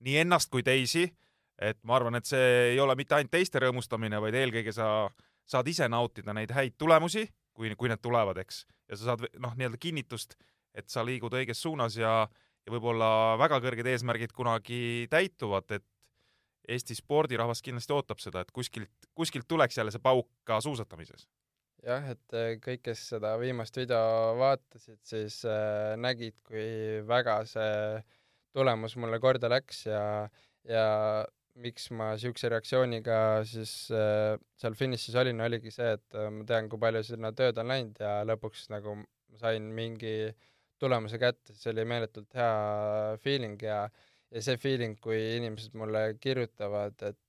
[0.05, 1.05] nii ennast kui teisi,
[1.61, 4.87] et ma arvan, et see ei ole mitte ainult teiste rõõmustamine, vaid eelkõige sa
[5.47, 9.53] saad ise nautida neid häid tulemusi, kui, kui need tulevad, eks, ja sa saad noh,
[9.57, 10.37] nii-öelda kinnitust,
[10.75, 12.25] et sa liigud õiges suunas ja
[12.65, 15.87] ja võib-olla väga kõrged eesmärgid kunagi täituvad, et
[16.71, 21.25] Eesti spordirahvas kindlasti ootab seda, et kuskilt, kuskilt tuleks jälle see pauk ka suusatamises.
[21.87, 28.01] Jah, et äh, kõik, kes seda viimast video vaatasid, siis äh, nägid, kui väga see
[28.55, 30.03] tulemus mulle korda läks ja,
[30.67, 30.85] ja
[31.61, 33.17] miks ma siukse reaktsiooniga
[33.47, 37.59] siis äh, seal finišis olin, oligi see, et äh, ma tean, kui palju sinna tööd
[37.61, 40.47] on läinud ja lõpuks nagu ma sain mingi äh,
[40.81, 43.83] tulemuse kätte, see oli meeletult hea feeling ja,
[44.33, 47.19] ja see feeling, kui inimesed mulle kirjutavad, et,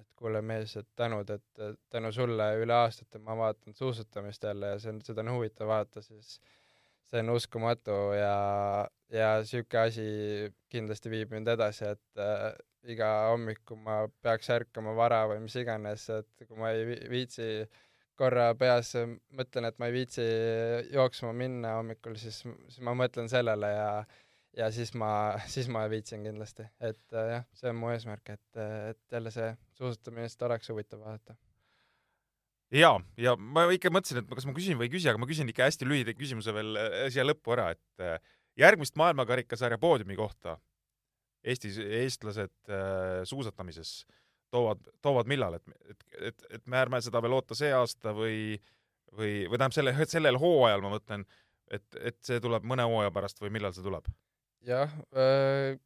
[0.00, 1.62] et kuule mees, et tänud, et
[1.92, 6.02] tänu sulle üle aastate ma vaatan suusatamist jälle ja see on, seda on huvitav vaadata,
[6.02, 6.38] siis
[7.10, 8.36] see on uskumatu ja,
[9.12, 10.04] ja sihuke asi
[10.72, 12.52] kindlasti viib mind edasi, et äh,
[12.94, 17.48] iga hommiku ma peaks ärkama vara või mis iganes, et kui ma ei viitsi
[18.18, 18.94] korra peas
[19.36, 20.24] mõtlen, et ma ei viitsi
[20.92, 23.88] jooksma minna hommikul, siis, siis ma mõtlen sellele ja
[24.56, 25.12] ja siis ma,
[25.54, 28.60] siis ma viitsin kindlasti, et äh, jah, see on mu eesmärk, et,
[28.92, 29.48] et jälle see
[29.78, 31.36] suusatamine lihtsalt oleks huvitav vaadata.
[32.76, 35.50] ja, ja ma ikka mõtlesin, et kas ma küsin või ei küsi, aga ma küsin
[35.52, 40.58] ikka hästi lühida küsimuse veel äh, siia lõppu ära, et äh, järgmist maailmakarikasarja poodiumi kohta
[41.42, 44.18] Eestis, eestlased äh, suusatamises äh,
[44.52, 48.58] toovad, toovad millal, et, et, et, et me ärme seda veel oota see aasta või,
[49.16, 51.24] või, või tähendab selle, sellel hooajal ma mõtlen,
[51.72, 54.10] et, et see tuleb mõne hooaja pärast või millal see tuleb?
[54.66, 55.78] Jah äh,,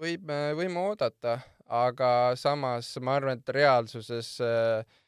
[0.00, 4.98] võib, võime oodata, aga samas ma arvan, et reaalsuses äh,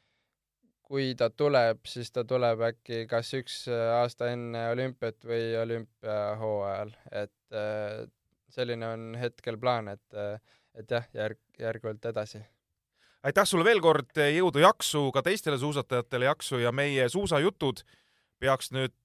[0.93, 6.93] kui ta tuleb, siis ta tuleb äkki kas üks aasta enne olümpiat või olümpiahooajal,
[7.23, 8.03] et äh,
[8.53, 10.19] selline on hetkel plaan, et,
[10.77, 12.43] et jah, järg, järgult edasi.
[13.25, 17.81] aitäh sulle veel kord, jõudu, jaksu ka teistele suusatajatele, jaksu ja meie suusajutud
[18.43, 18.97] peaks nüüd,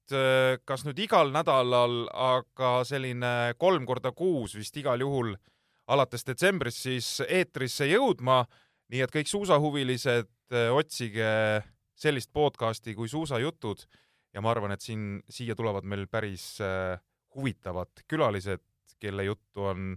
[0.66, 5.36] kas nüüd igal nädalal, aga selline kolm korda kuus vist igal juhul
[5.88, 8.44] alates detsembrist siis eetrisse jõudma.
[8.88, 10.30] nii et kõik suusahuvilised,
[10.72, 11.30] otsige
[11.98, 13.84] sellist podcasti kui Suusajutud
[14.34, 16.98] ja ma arvan, et siin, siia tulevad meil päris äh,
[17.36, 18.64] huvitavad külalised,
[19.02, 19.92] kelle juttu on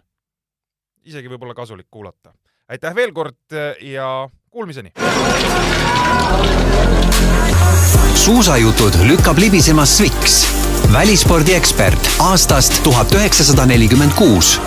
[1.06, 2.34] isegi võib-olla kasulik kuulata.
[2.70, 4.94] aitäh veel kord äh, ja kuulmiseni!
[8.16, 10.48] Suusajutud lükkab libisema Sviks,
[10.94, 14.60] välispordiekspert aastast tuhat üheksasada nelikümmend kuus